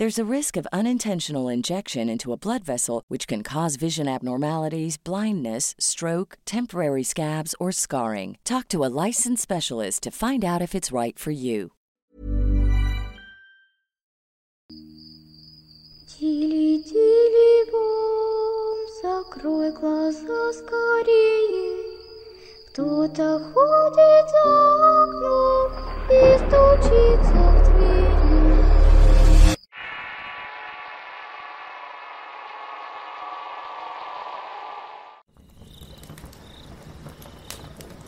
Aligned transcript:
There's 0.00 0.18
a 0.18 0.30
risk 0.30 0.58
of 0.58 0.66
unintentional 0.72 1.48
injection 1.48 2.10
into 2.10 2.32
a 2.32 2.36
blood 2.36 2.64
vessel, 2.64 3.02
which 3.08 3.26
can 3.26 3.42
cause 3.42 3.76
vision 3.76 4.08
abnormalities, 4.08 4.98
blindness, 4.98 5.74
stroke, 5.78 6.36
temporary 6.44 7.02
scabs, 7.02 7.54
or 7.58 7.72
scarring. 7.72 8.36
Talk 8.44 8.68
to 8.68 8.84
a 8.84 8.92
licensed 9.06 9.42
specialist 9.42 10.02
to 10.02 10.10
find 10.10 10.44
out 10.44 10.60
if 10.60 10.74
it's 10.74 10.92
right 10.92 11.18
for 11.18 11.30
you. 11.30 11.70
Тили, 16.18 16.82
тили, 16.82 17.70
бом, 17.70 18.78
закрой 19.02 19.70
глаза 19.72 20.52
скорее. 20.52 21.84
Кто-то 22.68 23.38
ходит 23.38 24.30
за 24.30 25.04
окном 25.04 25.72
и 26.10 26.36
стучится 26.36 27.49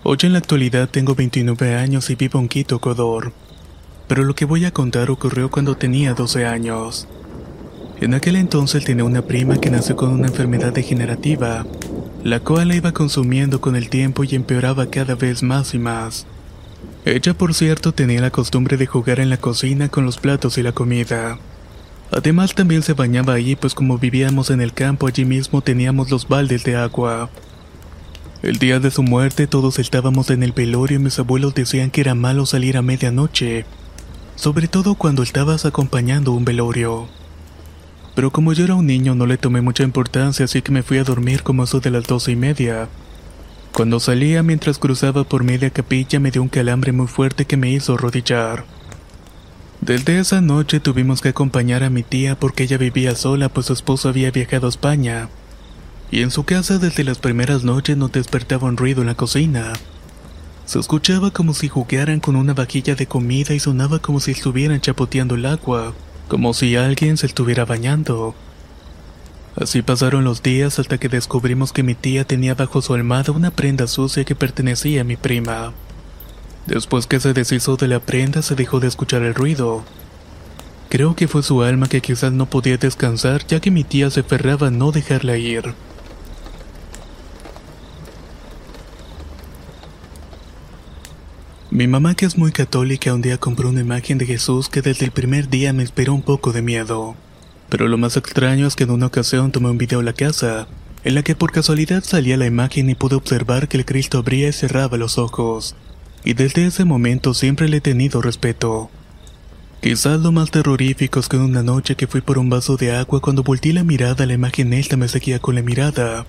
Hoy 0.05 0.17
en 0.23 0.33
la 0.33 0.39
actualidad 0.39 0.89
tengo 0.89 1.15
29 1.15 1.75
años 1.75 2.09
y 2.09 2.15
vivo 2.15 2.37
en 2.37 2.49
Quito, 2.49 2.75
Ecuador. 2.75 3.31
Pero 4.09 4.25
lo 4.25 4.35
que 4.35 4.43
voy 4.43 4.65
a 4.65 4.71
contar 4.71 5.09
ocurrió 5.09 5.49
cuando 5.49 5.77
tenía 5.77 6.13
12 6.13 6.45
años. 6.45 7.07
En 8.01 8.13
aquel 8.13 8.35
entonces 8.35 8.83
tenía 8.83 9.05
una 9.05 9.21
prima 9.21 9.61
que 9.61 9.69
nació 9.69 9.95
con 9.95 10.09
una 10.09 10.27
enfermedad 10.27 10.73
degenerativa, 10.73 11.65
la 12.21 12.41
cual 12.41 12.67
la 12.67 12.75
iba 12.75 12.91
consumiendo 12.91 13.61
con 13.61 13.77
el 13.77 13.89
tiempo 13.89 14.25
y 14.25 14.35
empeoraba 14.35 14.87
cada 14.87 15.15
vez 15.15 15.41
más 15.41 15.73
y 15.73 15.79
más. 15.79 16.25
Ella, 17.05 17.33
por 17.33 17.53
cierto, 17.53 17.93
tenía 17.93 18.19
la 18.19 18.29
costumbre 18.29 18.75
de 18.75 18.87
jugar 18.87 19.21
en 19.21 19.29
la 19.29 19.37
cocina 19.37 19.87
con 19.87 20.05
los 20.05 20.17
platos 20.17 20.57
y 20.57 20.63
la 20.63 20.73
comida. 20.73 21.37
Además 22.11 22.53
también 22.53 22.83
se 22.83 22.91
bañaba 22.91 23.35
allí, 23.35 23.55
pues 23.55 23.73
como 23.73 23.97
vivíamos 23.97 24.49
en 24.49 24.59
el 24.59 24.73
campo 24.73 25.07
allí 25.07 25.23
mismo 25.23 25.61
teníamos 25.61 26.11
los 26.11 26.27
baldes 26.27 26.65
de 26.65 26.75
agua. 26.75 27.29
El 28.43 28.57
día 28.57 28.81
de 28.81 28.91
su 28.91 29.03
muerte 29.03 29.47
todos 29.47 29.79
estábamos 29.79 30.29
en 30.29 30.43
el 30.43 30.51
velorio 30.51 30.97
y 30.97 31.01
mis 31.01 31.17
abuelos 31.17 31.55
decían 31.55 31.91
que 31.91 32.01
era 32.01 32.13
malo 32.13 32.45
salir 32.45 32.75
a 32.75 32.81
medianoche, 32.81 33.63
sobre 34.35 34.67
todo 34.67 34.95
cuando 34.95 35.23
estabas 35.23 35.65
acompañando 35.65 36.33
un 36.33 36.43
velorio. 36.43 37.07
Pero 38.15 38.31
como 38.31 38.51
yo 38.51 38.65
era 38.65 38.75
un 38.75 38.85
niño 38.85 39.15
no 39.15 39.27
le 39.27 39.37
tomé 39.37 39.61
mucha 39.61 39.83
importancia 39.83 40.43
así 40.43 40.61
que 40.61 40.73
me 40.73 40.83
fui 40.83 40.97
a 40.97 41.05
dormir 41.05 41.41
como 41.41 41.63
eso 41.63 41.79
de 41.79 41.89
las 41.89 42.03
doce 42.05 42.33
y 42.33 42.35
media. 42.35 42.89
Cuando 43.71 44.01
salía 44.01 44.43
mientras 44.43 44.77
cruzaba 44.77 45.23
por 45.23 45.45
media 45.45 45.69
capilla 45.69 46.19
me 46.19 46.29
dio 46.29 46.41
un 46.41 46.49
calambre 46.49 46.91
muy 46.91 47.07
fuerte 47.07 47.45
que 47.45 47.55
me 47.55 47.71
hizo 47.71 47.95
rodillar. 47.95 48.65
Desde 49.79 50.19
esa 50.19 50.41
noche 50.41 50.81
tuvimos 50.81 51.21
que 51.21 51.29
acompañar 51.29 51.81
a 51.81 51.89
mi 51.89 52.03
tía 52.03 52.37
porque 52.37 52.63
ella 52.63 52.77
vivía 52.77 53.15
sola 53.15 53.47
pues 53.47 53.67
su 53.67 53.73
esposo 53.73 54.09
había 54.09 54.31
viajado 54.31 54.65
a 54.65 54.69
España 54.69 55.29
y 56.11 56.21
en 56.21 56.31
su 56.31 56.43
casa 56.43 56.77
desde 56.77 57.03
las 57.03 57.19
primeras 57.19 57.63
noches 57.63 57.97
nos 57.97 58.11
despertaba 58.11 58.67
un 58.67 58.77
ruido 58.77 59.01
en 59.01 59.07
la 59.07 59.15
cocina. 59.15 59.73
Se 60.65 60.79
escuchaba 60.79 61.31
como 61.31 61.53
si 61.53 61.67
jugaran 61.67 62.19
con 62.19 62.35
una 62.35 62.53
vajilla 62.53 62.95
de 62.95 63.05
comida 63.05 63.53
y 63.53 63.59
sonaba 63.59 63.99
como 63.99 64.19
si 64.19 64.31
estuvieran 64.31 64.79
chapoteando 64.79 65.35
el 65.35 65.45
agua, 65.45 65.93
como 66.27 66.53
si 66.53 66.75
alguien 66.75 67.17
se 67.17 67.25
estuviera 67.25 67.65
bañando. 67.65 68.33
Así 69.55 69.81
pasaron 69.81 70.23
los 70.23 70.41
días 70.41 70.79
hasta 70.79 70.97
que 70.97 71.09
descubrimos 71.09 71.73
que 71.73 71.83
mi 71.83 71.93
tía 71.93 72.23
tenía 72.23 72.55
bajo 72.55 72.81
su 72.81 72.93
almohada 72.93 73.33
una 73.33 73.51
prenda 73.51 73.87
sucia 73.87 74.23
que 74.23 74.35
pertenecía 74.35 75.01
a 75.01 75.03
mi 75.03 75.15
prima. 75.15 75.73
Después 76.65 77.07
que 77.07 77.19
se 77.19 77.33
deshizo 77.33 77.75
de 77.75 77.87
la 77.87 77.99
prenda 77.99 78.41
se 78.41 78.55
dejó 78.55 78.79
de 78.79 78.87
escuchar 78.87 79.21
el 79.21 79.35
ruido. 79.35 79.83
Creo 80.89 81.15
que 81.15 81.27
fue 81.27 81.43
su 81.43 81.61
alma 81.61 81.87
que 81.87 82.01
quizás 82.01 82.31
no 82.31 82.45
podía 82.45 82.77
descansar 82.77 83.45
ya 83.45 83.59
que 83.59 83.69
mi 83.69 83.83
tía 83.83 84.09
se 84.09 84.21
aferraba 84.21 84.67
a 84.67 84.71
no 84.71 84.91
dejarla 84.91 85.37
ir. 85.37 85.73
Mi 91.73 91.87
mamá, 91.87 92.13
que 92.13 92.27
es 92.27 92.37
muy 92.37 92.51
católica, 92.51 93.15
un 93.15 93.23
día 93.23 93.39
compró 93.39 93.67
una 93.67 93.81
imagen 93.81 94.19
de 94.19 94.27
Jesús 94.27 94.69
que 94.69 94.83
desde 94.83 95.05
el 95.05 95.11
primer 95.11 95.49
día 95.49 95.73
me 95.73 95.81
inspiró 95.81 96.13
un 96.13 96.21
poco 96.21 96.51
de 96.51 96.61
miedo. 96.61 97.15
Pero 97.69 97.87
lo 97.87 97.97
más 97.97 98.15
extraño 98.15 98.67
es 98.67 98.75
que 98.75 98.83
en 98.83 98.91
una 98.91 99.07
ocasión 99.07 99.51
tomé 99.51 99.71
un 99.71 99.79
video 99.79 100.01
a 100.01 100.03
la 100.03 100.13
casa, 100.13 100.67
en 101.03 101.15
la 101.15 101.23
que 101.23 101.33
por 101.33 101.51
casualidad 101.51 102.03
salía 102.03 102.37
la 102.37 102.45
imagen 102.45 102.91
y 102.91 102.93
pude 102.93 103.15
observar 103.15 103.67
que 103.67 103.77
el 103.77 103.85
Cristo 103.85 104.19
abría 104.19 104.49
y 104.49 104.53
cerraba 104.53 104.97
los 104.97 105.17
ojos. 105.17 105.75
Y 106.23 106.35
desde 106.35 106.67
ese 106.67 106.85
momento 106.85 107.33
siempre 107.33 107.67
le 107.67 107.77
he 107.77 107.81
tenido 107.81 108.21
respeto. 108.21 108.91
Quizás 109.81 110.19
lo 110.19 110.31
más 110.31 110.51
terrorífico 110.51 111.21
es 111.21 111.27
que 111.27 111.37
una 111.37 111.63
noche 111.63 111.95
que 111.95 112.05
fui 112.05 112.21
por 112.21 112.37
un 112.37 112.51
vaso 112.51 112.77
de 112.77 112.95
agua 112.95 113.19
cuando 113.19 113.41
volteé 113.41 113.73
la 113.73 113.83
mirada 113.83 114.27
la 114.27 114.33
imagen 114.33 114.73
esta 114.73 114.95
me 114.95 115.07
seguía 115.07 115.39
con 115.39 115.55
la 115.55 115.63
mirada. 115.63 116.27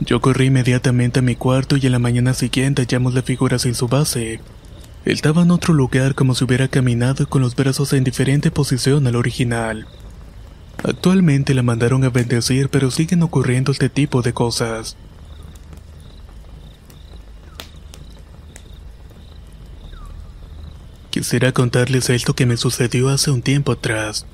Yo 0.00 0.20
corrí 0.20 0.46
inmediatamente 0.46 1.20
a 1.20 1.22
mi 1.22 1.36
cuarto 1.36 1.76
y 1.76 1.86
en 1.86 1.92
la 1.92 2.00
mañana 2.00 2.34
siguiente 2.34 2.82
hallamos 2.82 3.14
la 3.14 3.22
figura 3.22 3.60
sin 3.60 3.76
su 3.76 3.86
base. 3.86 4.40
Estaba 5.04 5.42
en 5.42 5.50
otro 5.50 5.74
lugar 5.74 6.14
como 6.14 6.34
si 6.34 6.44
hubiera 6.44 6.68
caminado 6.68 7.28
con 7.28 7.42
los 7.42 7.56
brazos 7.56 7.92
en 7.92 8.04
diferente 8.04 8.52
posición 8.52 9.06
al 9.08 9.16
original. 9.16 9.86
Actualmente 10.84 11.54
la 11.54 11.62
mandaron 11.62 12.04
a 12.04 12.10
bendecir, 12.10 12.68
pero 12.68 12.90
siguen 12.90 13.22
ocurriendo 13.22 13.72
este 13.72 13.88
tipo 13.88 14.22
de 14.22 14.32
cosas. 14.32 14.96
Quisiera 21.10 21.52
contarles 21.52 22.08
esto 22.08 22.34
que 22.34 22.46
me 22.46 22.56
sucedió 22.56 23.08
hace 23.08 23.30
un 23.30 23.42
tiempo 23.42 23.72
atrás. 23.72 24.24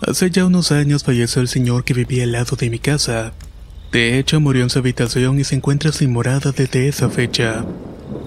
Hace 0.00 0.30
ya 0.30 0.46
unos 0.46 0.72
años 0.72 1.04
falleció 1.04 1.42
el 1.42 1.48
señor 1.48 1.84
que 1.84 1.94
vivía 1.94 2.24
al 2.24 2.32
lado 2.32 2.56
de 2.56 2.70
mi 2.70 2.78
casa. 2.78 3.32
De 3.92 4.18
hecho, 4.18 4.40
murió 4.40 4.62
en 4.62 4.70
su 4.70 4.78
habitación 4.78 5.38
y 5.38 5.44
se 5.44 5.56
encuentra 5.56 5.92
sin 5.92 6.12
morada 6.12 6.52
desde 6.52 6.88
esa 6.88 7.10
fecha. 7.10 7.64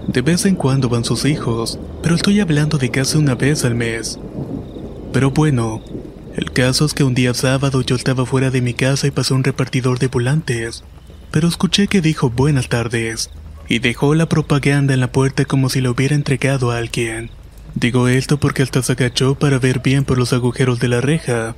De 0.07 0.21
vez 0.21 0.45
en 0.45 0.55
cuando 0.55 0.87
van 0.89 1.03
sus 1.03 1.25
hijos, 1.25 1.77
pero 2.01 2.15
estoy 2.15 2.39
hablando 2.39 2.77
de 2.77 2.89
casi 2.89 3.17
una 3.17 3.35
vez 3.35 3.65
al 3.65 3.75
mes. 3.75 4.17
Pero 5.11 5.31
bueno, 5.31 5.81
el 6.35 6.51
caso 6.51 6.85
es 6.85 6.93
que 6.93 7.03
un 7.03 7.13
día 7.13 7.33
sábado 7.33 7.81
yo 7.81 7.95
estaba 7.95 8.25
fuera 8.25 8.49
de 8.49 8.61
mi 8.61 8.73
casa 8.73 9.07
y 9.07 9.11
pasó 9.11 9.35
un 9.35 9.43
repartidor 9.43 9.99
de 9.99 10.07
volantes, 10.07 10.83
pero 11.31 11.47
escuché 11.47 11.87
que 11.87 12.01
dijo 12.01 12.29
buenas 12.29 12.69
tardes, 12.69 13.29
y 13.67 13.79
dejó 13.79 14.15
la 14.15 14.29
propaganda 14.29 14.93
en 14.93 15.01
la 15.01 15.11
puerta 15.11 15.43
como 15.45 15.69
si 15.69 15.81
lo 15.81 15.91
hubiera 15.91 16.15
entregado 16.15 16.71
a 16.71 16.77
alguien. 16.77 17.29
Digo 17.75 18.07
esto 18.07 18.39
porque 18.39 18.63
hasta 18.63 18.81
se 18.81 18.93
agachó 18.93 19.35
para 19.35 19.59
ver 19.59 19.81
bien 19.81 20.05
por 20.05 20.17
los 20.17 20.33
agujeros 20.33 20.79
de 20.79 20.87
la 20.87 21.01
reja. 21.01 21.55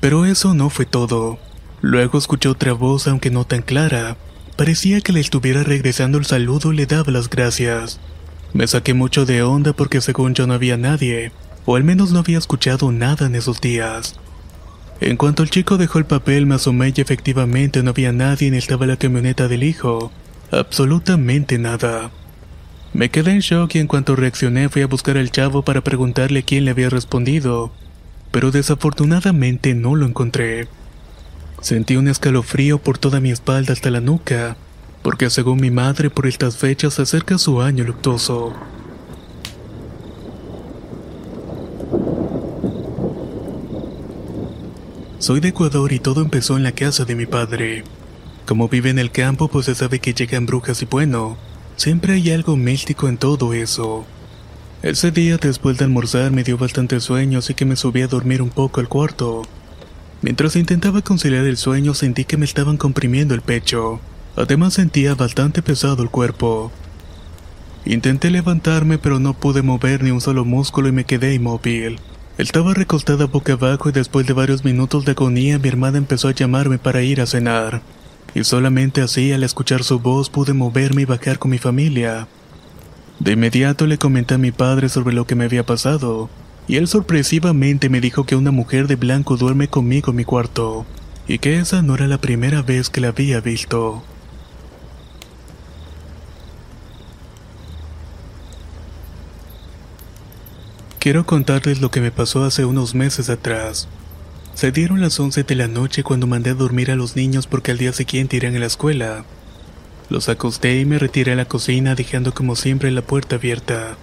Pero 0.00 0.26
eso 0.26 0.52
no 0.52 0.68
fue 0.68 0.84
todo. 0.84 1.38
Luego 1.80 2.18
escuché 2.18 2.48
otra 2.48 2.74
voz, 2.74 3.06
aunque 3.06 3.30
no 3.30 3.44
tan 3.44 3.62
clara. 3.62 4.16
Parecía 4.56 5.00
que 5.00 5.12
le 5.12 5.20
estuviera 5.20 5.64
regresando 5.64 6.16
el 6.16 6.26
saludo 6.26 6.72
y 6.72 6.76
le 6.76 6.86
daba 6.86 7.10
las 7.10 7.28
gracias. 7.28 7.98
Me 8.52 8.68
saqué 8.68 8.94
mucho 8.94 9.26
de 9.26 9.42
onda 9.42 9.72
porque 9.72 10.00
según 10.00 10.34
yo 10.34 10.46
no 10.46 10.54
había 10.54 10.76
nadie, 10.76 11.32
o 11.66 11.74
al 11.74 11.82
menos 11.82 12.12
no 12.12 12.20
había 12.20 12.38
escuchado 12.38 12.92
nada 12.92 13.26
en 13.26 13.34
esos 13.34 13.60
días. 13.60 14.14
En 15.00 15.16
cuanto 15.16 15.42
el 15.42 15.50
chico 15.50 15.76
dejó 15.76 15.98
el 15.98 16.04
papel 16.04 16.46
me 16.46 16.54
asomé 16.54 16.92
y 16.94 17.00
efectivamente 17.00 17.82
no 17.82 17.90
había 17.90 18.12
nadie 18.12 18.50
ni 18.52 18.58
estaba 18.58 18.86
la 18.86 18.96
camioneta 18.96 19.48
del 19.48 19.64
hijo. 19.64 20.12
Absolutamente 20.52 21.58
nada. 21.58 22.12
Me 22.92 23.10
quedé 23.10 23.32
en 23.32 23.40
shock 23.40 23.74
y 23.74 23.80
en 23.80 23.88
cuanto 23.88 24.14
reaccioné 24.14 24.68
fui 24.68 24.82
a 24.82 24.86
buscar 24.86 25.18
al 25.18 25.32
chavo 25.32 25.62
para 25.62 25.80
preguntarle 25.80 26.44
quién 26.44 26.64
le 26.64 26.70
había 26.70 26.90
respondido, 26.90 27.72
pero 28.30 28.52
desafortunadamente 28.52 29.74
no 29.74 29.96
lo 29.96 30.06
encontré. 30.06 30.68
Sentí 31.64 31.96
un 31.96 32.08
escalofrío 32.08 32.76
por 32.76 32.98
toda 32.98 33.20
mi 33.20 33.30
espalda 33.30 33.72
hasta 33.72 33.90
la 33.90 34.02
nuca, 34.02 34.58
porque 35.00 35.30
según 35.30 35.62
mi 35.62 35.70
madre 35.70 36.10
por 36.10 36.26
estas 36.26 36.58
fechas 36.58 36.92
se 36.92 37.00
acerca 37.00 37.38
su 37.38 37.62
año 37.62 37.84
luctuoso. 37.84 38.52
Soy 45.18 45.40
de 45.40 45.48
Ecuador 45.48 45.94
y 45.94 46.00
todo 46.00 46.20
empezó 46.20 46.58
en 46.58 46.64
la 46.64 46.72
casa 46.72 47.06
de 47.06 47.14
mi 47.14 47.24
padre. 47.24 47.84
Como 48.44 48.68
vive 48.68 48.90
en 48.90 48.98
el 48.98 49.10
campo, 49.10 49.48
pues 49.48 49.64
se 49.64 49.74
sabe 49.74 50.00
que 50.00 50.12
llegan 50.12 50.44
brujas 50.44 50.82
y 50.82 50.84
bueno, 50.84 51.38
siempre 51.76 52.12
hay 52.12 52.30
algo 52.30 52.58
místico 52.58 53.08
en 53.08 53.16
todo 53.16 53.54
eso. 53.54 54.04
Ese 54.82 55.12
día 55.12 55.38
después 55.38 55.78
de 55.78 55.86
almorzar 55.86 56.30
me 56.30 56.44
dio 56.44 56.58
bastante 56.58 57.00
sueño, 57.00 57.38
así 57.38 57.54
que 57.54 57.64
me 57.64 57.76
subí 57.76 58.02
a 58.02 58.06
dormir 58.06 58.42
un 58.42 58.50
poco 58.50 58.80
al 58.80 58.90
cuarto. 58.90 59.44
Mientras 60.24 60.56
intentaba 60.56 61.02
conciliar 61.02 61.44
el 61.44 61.58
sueño 61.58 61.92
sentí 61.92 62.24
que 62.24 62.38
me 62.38 62.46
estaban 62.46 62.78
comprimiendo 62.78 63.34
el 63.34 63.42
pecho. 63.42 64.00
Además 64.36 64.72
sentía 64.72 65.14
bastante 65.14 65.60
pesado 65.60 66.02
el 66.02 66.08
cuerpo. 66.08 66.72
Intenté 67.84 68.30
levantarme 68.30 68.96
pero 68.96 69.20
no 69.20 69.34
pude 69.34 69.60
mover 69.60 70.02
ni 70.02 70.12
un 70.12 70.22
solo 70.22 70.46
músculo 70.46 70.88
y 70.88 70.92
me 70.92 71.04
quedé 71.04 71.34
inmóvil. 71.34 72.00
Estaba 72.38 72.72
recostada 72.72 73.26
boca 73.26 73.52
abajo 73.52 73.90
y 73.90 73.92
después 73.92 74.26
de 74.26 74.32
varios 74.32 74.64
minutos 74.64 75.04
de 75.04 75.12
agonía 75.12 75.58
mi 75.58 75.68
hermana 75.68 75.98
empezó 75.98 76.28
a 76.28 76.34
llamarme 76.34 76.78
para 76.78 77.02
ir 77.02 77.20
a 77.20 77.26
cenar. 77.26 77.82
Y 78.34 78.44
solamente 78.44 79.02
así 79.02 79.30
al 79.30 79.42
escuchar 79.44 79.84
su 79.84 79.98
voz 79.98 80.30
pude 80.30 80.54
moverme 80.54 81.02
y 81.02 81.04
bajar 81.04 81.38
con 81.38 81.50
mi 81.50 81.58
familia. 81.58 82.28
De 83.18 83.32
inmediato 83.32 83.86
le 83.86 83.98
comenté 83.98 84.36
a 84.36 84.38
mi 84.38 84.52
padre 84.52 84.88
sobre 84.88 85.14
lo 85.14 85.26
que 85.26 85.34
me 85.34 85.44
había 85.44 85.66
pasado 85.66 86.30
y 86.66 86.76
él 86.76 86.88
sorpresivamente 86.88 87.88
me 87.88 88.00
dijo 88.00 88.24
que 88.24 88.36
una 88.36 88.50
mujer 88.50 88.86
de 88.86 88.96
blanco 88.96 89.36
duerme 89.36 89.68
conmigo 89.68 90.10
en 90.10 90.16
mi 90.16 90.24
cuarto, 90.24 90.86
y 91.28 91.38
que 91.38 91.58
esa 91.58 91.82
no 91.82 91.94
era 91.94 92.06
la 92.06 92.18
primera 92.18 92.62
vez 92.62 92.90
que 92.90 93.00
la 93.00 93.08
había 93.08 93.40
visto. 93.40 94.02
Quiero 101.04 101.26
contarles 101.26 101.82
lo 101.82 101.90
que 101.90 102.00
me 102.00 102.10
pasó 102.10 102.44
hace 102.44 102.64
unos 102.64 102.94
meses 102.94 103.28
atrás. 103.28 103.88
Se 104.54 104.72
dieron 104.72 105.02
las 105.02 105.20
11 105.20 105.42
de 105.42 105.54
la 105.54 105.68
noche 105.68 106.02
cuando 106.02 106.26
mandé 106.26 106.50
a 106.50 106.54
dormir 106.54 106.90
a 106.90 106.96
los 106.96 107.14
niños 107.14 107.46
porque 107.46 107.72
al 107.72 107.76
día 107.76 107.92
siguiente 107.92 108.36
irán 108.36 108.56
a 108.56 108.58
la 108.58 108.64
escuela. 108.64 109.26
Los 110.08 110.30
acosté 110.30 110.78
y 110.78 110.86
me 110.86 110.98
retiré 110.98 111.32
a 111.32 111.36
la 111.36 111.44
cocina 111.44 111.94
dejando 111.94 112.32
como 112.32 112.56
siempre 112.56 112.90
la 112.90 113.02
puerta 113.02 113.36
abierta. 113.36 113.98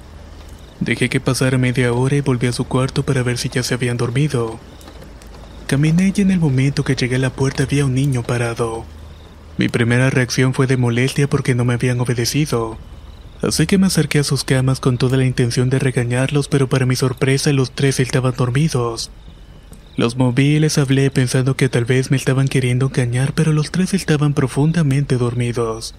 Dejé 0.81 1.09
que 1.09 1.19
pasara 1.19 1.59
media 1.59 1.93
hora 1.93 2.15
y 2.15 2.21
volví 2.21 2.47
a 2.47 2.51
su 2.51 2.65
cuarto 2.65 3.03
para 3.03 3.21
ver 3.21 3.37
si 3.37 3.49
ya 3.49 3.61
se 3.61 3.75
habían 3.75 3.97
dormido. 3.97 4.59
Caminé 5.67 6.11
y 6.15 6.21
en 6.21 6.31
el 6.31 6.39
momento 6.39 6.83
que 6.83 6.95
llegué 6.95 7.17
a 7.17 7.19
la 7.19 7.29
puerta 7.29 7.63
había 7.63 7.85
un 7.85 7.93
niño 7.93 8.23
parado. 8.23 8.83
Mi 9.59 9.69
primera 9.69 10.09
reacción 10.09 10.55
fue 10.55 10.65
de 10.65 10.77
molestia 10.77 11.29
porque 11.29 11.53
no 11.53 11.65
me 11.65 11.75
habían 11.75 12.01
obedecido. 12.01 12.79
Así 13.43 13.67
que 13.67 13.77
me 13.77 13.85
acerqué 13.87 14.19
a 14.19 14.23
sus 14.23 14.43
camas 14.43 14.79
con 14.79 14.97
toda 14.97 15.17
la 15.17 15.25
intención 15.25 15.69
de 15.69 15.77
regañarlos, 15.77 16.47
pero 16.47 16.67
para 16.67 16.87
mi 16.87 16.95
sorpresa 16.95 17.53
los 17.53 17.71
tres 17.71 17.99
estaban 17.99 18.33
dormidos. 18.35 19.11
Los 19.97 20.17
moví 20.17 20.55
y 20.55 20.59
les 20.59 20.79
hablé 20.79 21.11
pensando 21.11 21.55
que 21.55 21.69
tal 21.69 21.85
vez 21.85 22.09
me 22.09 22.17
estaban 22.17 22.47
queriendo 22.47 22.87
engañar, 22.87 23.33
pero 23.33 23.53
los 23.53 23.69
tres 23.69 23.93
estaban 23.93 24.33
profundamente 24.33 25.17
dormidos. 25.17 25.93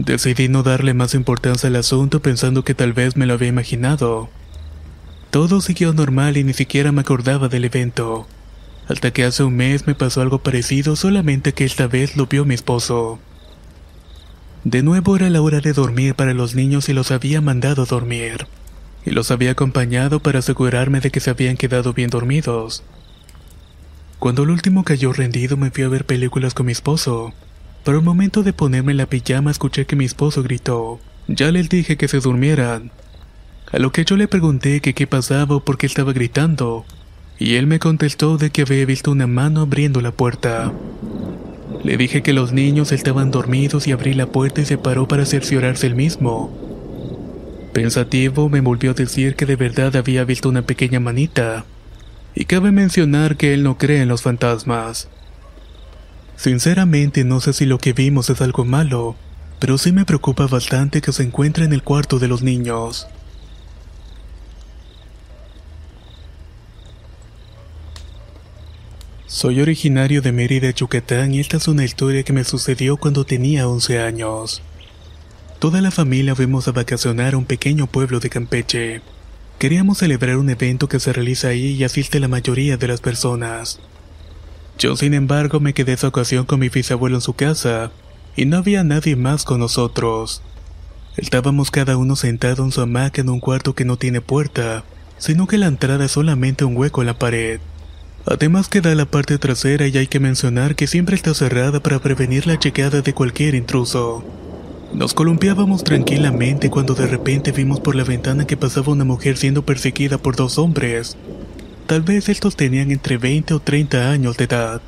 Decidí 0.00 0.48
no 0.48 0.62
darle 0.62 0.94
más 0.94 1.12
importancia 1.12 1.68
al 1.68 1.76
asunto 1.76 2.22
pensando 2.22 2.64
que 2.64 2.74
tal 2.74 2.94
vez 2.94 3.18
me 3.18 3.26
lo 3.26 3.34
había 3.34 3.48
imaginado. 3.48 4.30
Todo 5.30 5.60
siguió 5.60 5.92
normal 5.92 6.38
y 6.38 6.42
ni 6.42 6.54
siquiera 6.54 6.90
me 6.90 7.02
acordaba 7.02 7.48
del 7.48 7.66
evento. 7.66 8.26
Hasta 8.88 9.10
que 9.10 9.24
hace 9.24 9.42
un 9.42 9.56
mes 9.56 9.86
me 9.86 9.94
pasó 9.94 10.22
algo 10.22 10.38
parecido, 10.38 10.96
solamente 10.96 11.52
que 11.52 11.66
esta 11.66 11.86
vez 11.86 12.16
lo 12.16 12.26
vio 12.26 12.46
mi 12.46 12.54
esposo. 12.54 13.18
De 14.64 14.82
nuevo 14.82 15.16
era 15.16 15.28
la 15.28 15.42
hora 15.42 15.60
de 15.60 15.74
dormir 15.74 16.14
para 16.14 16.32
los 16.32 16.54
niños 16.54 16.88
y 16.88 16.94
los 16.94 17.10
había 17.10 17.42
mandado 17.42 17.84
dormir. 17.84 18.46
Y 19.04 19.10
los 19.10 19.30
había 19.30 19.50
acompañado 19.50 20.20
para 20.20 20.38
asegurarme 20.38 21.00
de 21.00 21.10
que 21.10 21.20
se 21.20 21.28
habían 21.28 21.58
quedado 21.58 21.92
bien 21.92 22.08
dormidos. 22.08 22.84
Cuando 24.18 24.44
el 24.44 24.50
último 24.50 24.82
cayó 24.82 25.12
rendido 25.12 25.58
me 25.58 25.70
fui 25.70 25.84
a 25.84 25.88
ver 25.88 26.06
películas 26.06 26.54
con 26.54 26.64
mi 26.64 26.72
esposo. 26.72 27.34
Pero 27.84 27.98
al 27.98 28.04
momento 28.04 28.42
de 28.42 28.52
ponerme 28.52 28.94
la 28.94 29.06
pijama 29.06 29.50
escuché 29.50 29.86
que 29.86 29.96
mi 29.96 30.04
esposo 30.04 30.42
gritó. 30.42 31.00
Ya 31.28 31.50
les 31.50 31.68
dije 31.68 31.96
que 31.96 32.08
se 32.08 32.20
durmieran. 32.20 32.90
A 33.72 33.78
lo 33.78 33.92
que 33.92 34.04
yo 34.04 34.16
le 34.16 34.28
pregunté 34.28 34.80
que 34.80 34.94
qué 34.94 35.06
pasaba 35.06 35.56
o 35.56 35.64
por 35.64 35.78
qué 35.78 35.86
estaba 35.86 36.12
gritando. 36.12 36.84
Y 37.38 37.54
él 37.54 37.66
me 37.66 37.78
contestó 37.78 38.36
de 38.36 38.50
que 38.50 38.62
había 38.62 38.84
visto 38.84 39.12
una 39.12 39.26
mano 39.26 39.60
abriendo 39.60 40.00
la 40.00 40.10
puerta. 40.10 40.72
Le 41.84 41.96
dije 41.96 42.22
que 42.22 42.32
los 42.32 42.52
niños 42.52 42.92
estaban 42.92 43.30
dormidos 43.30 43.86
y 43.86 43.92
abrí 43.92 44.12
la 44.12 44.26
puerta 44.26 44.60
y 44.60 44.66
se 44.66 44.76
paró 44.76 45.08
para 45.08 45.24
cerciorarse 45.24 45.86
el 45.86 45.94
mismo. 45.94 46.50
Pensativo 47.72 48.48
me 48.48 48.60
volvió 48.60 48.90
a 48.90 48.94
decir 48.94 49.36
que 49.36 49.46
de 49.46 49.56
verdad 49.56 49.94
había 49.96 50.24
visto 50.24 50.48
una 50.48 50.62
pequeña 50.62 51.00
manita. 51.00 51.64
Y 52.34 52.44
cabe 52.44 52.72
mencionar 52.72 53.36
que 53.36 53.54
él 53.54 53.62
no 53.62 53.78
cree 53.78 54.02
en 54.02 54.08
los 54.08 54.22
fantasmas. 54.22 55.08
Sinceramente 56.40 57.22
no 57.22 57.38
sé 57.42 57.52
si 57.52 57.66
lo 57.66 57.76
que 57.76 57.92
vimos 57.92 58.30
es 58.30 58.40
algo 58.40 58.64
malo, 58.64 59.14
pero 59.58 59.76
sí 59.76 59.92
me 59.92 60.06
preocupa 60.06 60.46
bastante 60.46 61.02
que 61.02 61.12
se 61.12 61.22
encuentre 61.22 61.66
en 61.66 61.74
el 61.74 61.82
cuarto 61.82 62.18
de 62.18 62.28
los 62.28 62.40
niños. 62.40 63.06
Soy 69.26 69.60
originario 69.60 70.22
de 70.22 70.32
Mérida, 70.32 70.70
Yucatán 70.70 71.34
y 71.34 71.40
esta 71.40 71.58
es 71.58 71.68
una 71.68 71.84
historia 71.84 72.22
que 72.22 72.32
me 72.32 72.44
sucedió 72.44 72.96
cuando 72.96 73.26
tenía 73.26 73.68
11 73.68 74.00
años. 74.00 74.62
Toda 75.58 75.82
la 75.82 75.90
familia 75.90 76.34
fuimos 76.34 76.66
a 76.68 76.72
vacacionar 76.72 77.34
a 77.34 77.36
un 77.36 77.44
pequeño 77.44 77.86
pueblo 77.86 78.18
de 78.18 78.30
Campeche. 78.30 79.02
Queríamos 79.58 79.98
celebrar 79.98 80.38
un 80.38 80.48
evento 80.48 80.88
que 80.88 81.00
se 81.00 81.12
realiza 81.12 81.48
ahí 81.48 81.72
y 81.72 81.84
asiste 81.84 82.18
la 82.18 82.28
mayoría 82.28 82.78
de 82.78 82.88
las 82.88 83.02
personas. 83.02 83.78
Yo 84.80 84.96
sin 84.96 85.12
embargo 85.12 85.60
me 85.60 85.74
quedé 85.74 85.92
esa 85.92 86.08
ocasión 86.08 86.46
con 86.46 86.58
mi 86.58 86.70
bisabuelo 86.70 87.18
en 87.18 87.20
su 87.20 87.34
casa, 87.34 87.92
y 88.34 88.46
no 88.46 88.56
había 88.56 88.82
nadie 88.82 89.14
más 89.14 89.44
con 89.44 89.60
nosotros. 89.60 90.40
Estábamos 91.18 91.70
cada 91.70 91.98
uno 91.98 92.16
sentado 92.16 92.64
en 92.64 92.72
su 92.72 92.80
hamaca 92.80 93.20
en 93.20 93.28
un 93.28 93.40
cuarto 93.40 93.74
que 93.74 93.84
no 93.84 93.98
tiene 93.98 94.22
puerta, 94.22 94.84
sino 95.18 95.46
que 95.46 95.58
la 95.58 95.66
entrada 95.66 96.06
es 96.06 96.12
solamente 96.12 96.64
un 96.64 96.78
hueco 96.78 97.02
en 97.02 97.08
la 97.08 97.18
pared. 97.18 97.60
Además 98.24 98.68
queda 98.68 98.94
la 98.94 99.04
parte 99.04 99.36
trasera 99.36 99.86
y 99.86 99.98
hay 99.98 100.06
que 100.06 100.18
mencionar 100.18 100.74
que 100.74 100.86
siempre 100.86 101.14
está 101.14 101.34
cerrada 101.34 101.80
para 101.80 101.98
prevenir 101.98 102.46
la 102.46 102.58
llegada 102.58 103.02
de 103.02 103.12
cualquier 103.12 103.56
intruso. 103.56 104.24
Nos 104.94 105.12
columpiábamos 105.12 105.84
tranquilamente 105.84 106.70
cuando 106.70 106.94
de 106.94 107.06
repente 107.06 107.52
vimos 107.52 107.80
por 107.80 107.96
la 107.96 108.04
ventana 108.04 108.46
que 108.46 108.56
pasaba 108.56 108.92
una 108.92 109.04
mujer 109.04 109.36
siendo 109.36 109.62
perseguida 109.62 110.16
por 110.16 110.36
dos 110.36 110.56
hombres. 110.56 111.18
Tal 111.90 112.02
vez 112.02 112.28
estos 112.28 112.54
tenían 112.54 112.92
entre 112.92 113.18
20 113.18 113.52
o 113.52 113.58
30 113.58 114.12
años 114.12 114.36
de 114.36 114.44
edad. 114.44 114.80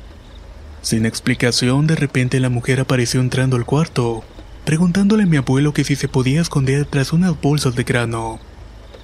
Sin 0.81 1.05
explicación, 1.05 1.85
de 1.85 1.97
repente 1.97 2.39
la 2.39 2.47
mujer 2.47 2.79
apareció 2.79 3.19
entrando 3.19 3.57
al 3.57 3.65
cuarto, 3.65 4.23
preguntándole 4.63 5.23
a 5.23 5.25
mi 5.25 5.35
abuelo 5.35 5.73
que 5.73 5.83
si 5.83 5.97
se 5.97 6.07
podía 6.07 6.39
esconder 6.39 6.85
tras 6.85 7.11
unas 7.11 7.41
bolsas 7.41 7.75
de 7.75 7.83
grano. 7.83 8.39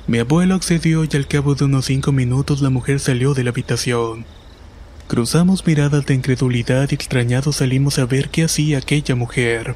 Mi 0.07 0.19
abuelo 0.19 0.55
accedió 0.55 1.03
y 1.03 1.09
al 1.13 1.27
cabo 1.27 1.55
de 1.55 1.65
unos 1.65 1.87
cinco 1.87 2.13
minutos 2.13 2.61
la 2.61 2.69
mujer 2.69 3.01
salió 3.01 3.33
de 3.33 3.43
la 3.43 3.49
habitación. 3.49 4.23
Cruzamos 5.09 5.67
miradas 5.67 6.05
de 6.05 6.13
incredulidad 6.13 6.87
y 6.91 6.95
extrañados 6.95 7.57
salimos 7.57 7.99
a 7.99 8.05
ver 8.05 8.29
qué 8.29 8.45
hacía 8.45 8.77
aquella 8.77 9.15
mujer. 9.15 9.75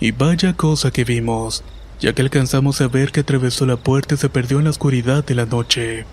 Y 0.00 0.12
vaya 0.12 0.54
cosa 0.54 0.90
que 0.92 1.04
vimos, 1.04 1.62
ya 2.00 2.14
que 2.14 2.22
alcanzamos 2.22 2.80
a 2.80 2.88
ver 2.88 3.12
que 3.12 3.20
atravesó 3.20 3.66
la 3.66 3.76
puerta 3.76 4.14
y 4.14 4.16
se 4.16 4.30
perdió 4.30 4.60
en 4.60 4.64
la 4.64 4.70
oscuridad 4.70 5.22
de 5.26 5.34
la 5.34 5.44
noche. 5.44 6.06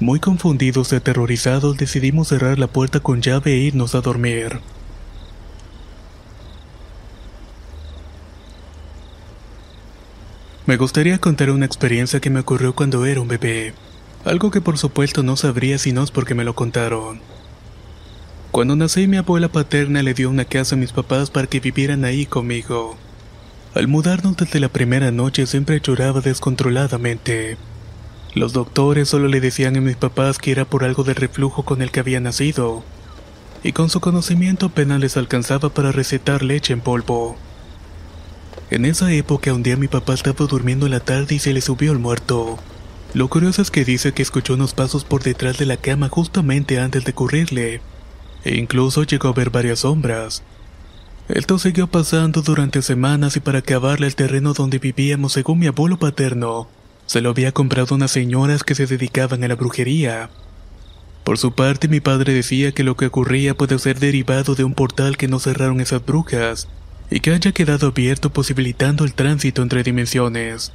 Muy 0.00 0.20
confundidos 0.20 0.92
y 0.92 0.96
aterrorizados 0.96 1.76
decidimos 1.76 2.28
cerrar 2.28 2.58
la 2.60 2.68
puerta 2.68 3.00
con 3.00 3.20
llave 3.20 3.54
e 3.54 3.56
irnos 3.56 3.96
a 3.96 4.00
dormir. 4.00 4.60
Me 10.66 10.76
gustaría 10.76 11.18
contar 11.18 11.50
una 11.50 11.66
experiencia 11.66 12.20
que 12.20 12.30
me 12.30 12.40
ocurrió 12.40 12.76
cuando 12.76 13.06
era 13.06 13.20
un 13.20 13.26
bebé. 13.26 13.74
Algo 14.24 14.52
que 14.52 14.60
por 14.60 14.78
supuesto 14.78 15.24
no 15.24 15.34
sabría 15.34 15.78
si 15.78 15.92
no 15.92 16.04
es 16.04 16.12
porque 16.12 16.34
me 16.36 16.44
lo 16.44 16.54
contaron. 16.54 17.20
Cuando 18.52 18.76
nací 18.76 19.08
mi 19.08 19.16
abuela 19.16 19.48
paterna 19.48 20.02
le 20.02 20.14
dio 20.14 20.30
una 20.30 20.44
casa 20.44 20.76
a 20.76 20.78
mis 20.78 20.92
papás 20.92 21.30
para 21.30 21.48
que 21.48 21.58
vivieran 21.58 22.04
ahí 22.04 22.24
conmigo. 22.24 22.96
Al 23.74 23.88
mudarnos 23.88 24.36
desde 24.36 24.60
la 24.60 24.68
primera 24.68 25.10
noche 25.10 25.46
siempre 25.46 25.80
lloraba 25.80 26.20
descontroladamente. 26.20 27.56
Los 28.34 28.52
doctores 28.52 29.08
solo 29.08 29.28
le 29.28 29.40
decían 29.40 29.76
a 29.76 29.80
mis 29.80 29.96
papás 29.96 30.38
que 30.38 30.52
era 30.52 30.64
por 30.64 30.84
algo 30.84 31.02
del 31.02 31.16
reflujo 31.16 31.64
con 31.64 31.80
el 31.82 31.90
que 31.90 32.00
había 32.00 32.20
nacido, 32.20 32.84
y 33.62 33.72
con 33.72 33.90
su 33.90 34.00
conocimiento 34.00 34.66
apenas 34.66 35.00
les 35.00 35.16
alcanzaba 35.16 35.70
para 35.70 35.92
recetar 35.92 36.42
leche 36.42 36.72
en 36.72 36.80
polvo. 36.80 37.36
En 38.70 38.84
esa 38.84 39.10
época 39.12 39.54
un 39.54 39.62
día 39.62 39.76
mi 39.76 39.88
papá 39.88 40.12
estaba 40.12 40.46
durmiendo 40.46 40.86
en 40.86 40.92
la 40.92 41.00
tarde 41.00 41.36
y 41.36 41.38
se 41.38 41.54
le 41.54 41.62
subió 41.62 41.90
el 41.90 41.98
muerto. 41.98 42.58
Lo 43.14 43.28
curioso 43.28 43.62
es 43.62 43.70
que 43.70 43.84
dice 43.84 44.12
que 44.12 44.22
escuchó 44.22 44.54
unos 44.54 44.74
pasos 44.74 45.04
por 45.04 45.22
detrás 45.22 45.56
de 45.56 45.64
la 45.64 45.78
cama 45.78 46.10
justamente 46.10 46.78
antes 46.78 47.04
de 47.04 47.12
ocurrirle, 47.12 47.80
e 48.44 48.56
incluso 48.56 49.04
llegó 49.04 49.28
a 49.28 49.32
ver 49.32 49.48
varias 49.48 49.80
sombras. 49.80 50.42
Esto 51.28 51.58
siguió 51.58 51.86
pasando 51.86 52.42
durante 52.42 52.82
semanas 52.82 53.36
y 53.36 53.40
para 53.40 53.60
acabarle 53.60 54.06
el 54.06 54.14
terreno 54.14 54.52
donde 54.52 54.78
vivíamos 54.78 55.32
según 55.32 55.58
mi 55.58 55.66
abuelo 55.66 55.98
paterno, 55.98 56.68
se 57.08 57.22
lo 57.22 57.30
había 57.30 57.52
comprado 57.52 57.94
unas 57.94 58.10
señoras 58.10 58.62
que 58.62 58.74
se 58.74 58.86
dedicaban 58.86 59.42
a 59.42 59.48
la 59.48 59.54
brujería. 59.54 60.28
Por 61.24 61.38
su 61.38 61.52
parte, 61.52 61.88
mi 61.88 62.00
padre 62.00 62.34
decía 62.34 62.72
que 62.72 62.84
lo 62.84 62.98
que 62.98 63.06
ocurría 63.06 63.54
puede 63.56 63.78
ser 63.78 63.98
derivado 63.98 64.54
de 64.54 64.64
un 64.64 64.74
portal 64.74 65.16
que 65.16 65.26
no 65.26 65.38
cerraron 65.38 65.80
esas 65.80 66.04
brujas 66.04 66.68
y 67.10 67.20
que 67.20 67.32
haya 67.32 67.52
quedado 67.52 67.86
abierto 67.86 68.30
posibilitando 68.30 69.06
el 69.06 69.14
tránsito 69.14 69.62
entre 69.62 69.82
dimensiones. 69.82 70.70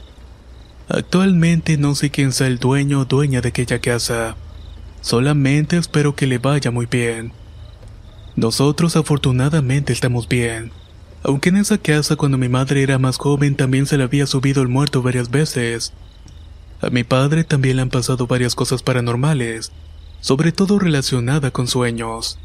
Actualmente 0.90 1.78
no 1.78 1.94
sé 1.94 2.10
quién 2.10 2.32
sea 2.32 2.48
el 2.48 2.58
dueño 2.58 3.02
o 3.02 3.06
dueña 3.06 3.42
de 3.42 3.50
aquella 3.50 3.78
casa. 3.78 4.36
Solamente 5.02 5.78
espero 5.78 6.16
que 6.16 6.26
le 6.26 6.40
vaya 6.40 6.72
muy 6.72 6.88
bien. 6.88 7.32
Nosotros 8.36 8.96
afortunadamente 8.96 9.94
estamos 9.94 10.28
bien. 10.28 10.72
Aunque 11.22 11.50
en 11.50 11.58
esa 11.58 11.78
casa 11.78 12.16
cuando 12.16 12.40
mi 12.40 12.50
madre 12.50 12.82
era 12.82 12.98
más 12.98 13.18
joven 13.18 13.56
también 13.56 13.86
se 13.86 14.00
le 14.00 14.04
había 14.04 14.26
subido 14.26 14.64
el 14.64 14.68
muerto 14.68 15.04
varias 15.04 15.30
veces. 15.30 15.94
A 16.84 16.90
mi 16.90 17.06
padre 17.06 17.46
también 17.46 17.78
le 17.78 17.82
han 17.84 17.90
pasado 17.90 18.28
varias 18.28 18.56
cosas 18.56 18.84
paranormales, 18.84 19.72
sobre 20.20 20.52
todo 20.52 20.80
relacionada 20.80 21.50
con 21.50 21.68
sueños. 21.68 22.38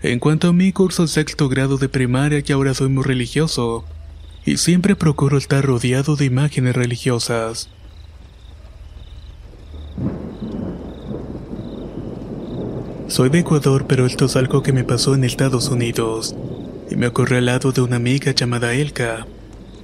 En 0.00 0.20
cuanto 0.20 0.48
a 0.48 0.52
mí 0.54 0.72
curso 0.72 1.02
el 1.02 1.10
sexto 1.10 1.50
grado 1.50 1.76
de 1.76 1.90
primaria 1.90 2.42
y 2.44 2.52
ahora 2.52 2.72
soy 2.72 2.88
muy 2.88 3.04
religioso, 3.04 3.84
y 4.46 4.56
siempre 4.56 4.96
procuro 4.96 5.36
estar 5.36 5.62
rodeado 5.62 6.16
de 6.16 6.24
imágenes 6.24 6.74
religiosas. 6.74 7.68
Soy 13.08 13.28
de 13.28 13.40
Ecuador, 13.40 13.84
pero 13.86 14.06
esto 14.06 14.24
es 14.24 14.36
algo 14.36 14.62
que 14.62 14.72
me 14.72 14.84
pasó 14.84 15.14
en 15.14 15.24
Estados 15.24 15.68
Unidos, 15.68 16.34
y 16.90 16.96
me 16.96 17.08
ocurrió 17.08 17.36
al 17.36 17.44
lado 17.44 17.72
de 17.72 17.82
una 17.82 17.96
amiga 17.96 18.32
llamada 18.32 18.72
Elka. 18.72 19.26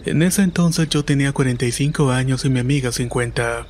En 0.05 0.23
ese 0.23 0.43
entonces 0.43 0.89
yo 0.89 1.05
tenía 1.05 1.33
45 1.33 2.11
años 2.11 2.45
y 2.45 2.51
mi 2.51 2.59
amiga 2.59 2.91
50. 2.91 3.67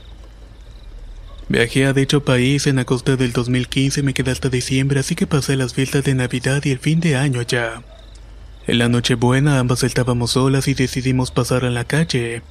Viajé 1.48 1.84
a 1.84 1.92
dicho 1.92 2.24
país 2.24 2.66
en 2.66 2.78
agosto 2.78 3.18
del 3.18 3.32
2015 3.32 4.00
y 4.00 4.02
me 4.02 4.14
quedé 4.14 4.30
hasta 4.30 4.48
diciembre, 4.48 5.00
así 5.00 5.14
que 5.14 5.26
pasé 5.26 5.56
las 5.56 5.74
fiestas 5.74 6.04
de 6.04 6.14
Navidad 6.14 6.62
y 6.64 6.70
el 6.70 6.78
fin 6.78 7.00
de 7.00 7.16
año 7.16 7.40
allá. 7.40 7.82
En 8.66 8.78
la 8.78 8.88
Nochebuena 8.88 9.58
ambas 9.58 9.82
estábamos 9.82 10.30
solas 10.32 10.68
y 10.68 10.74
decidimos 10.74 11.30
pasar 11.30 11.66
a 11.66 11.70
la 11.70 11.84
calle. 11.84 12.42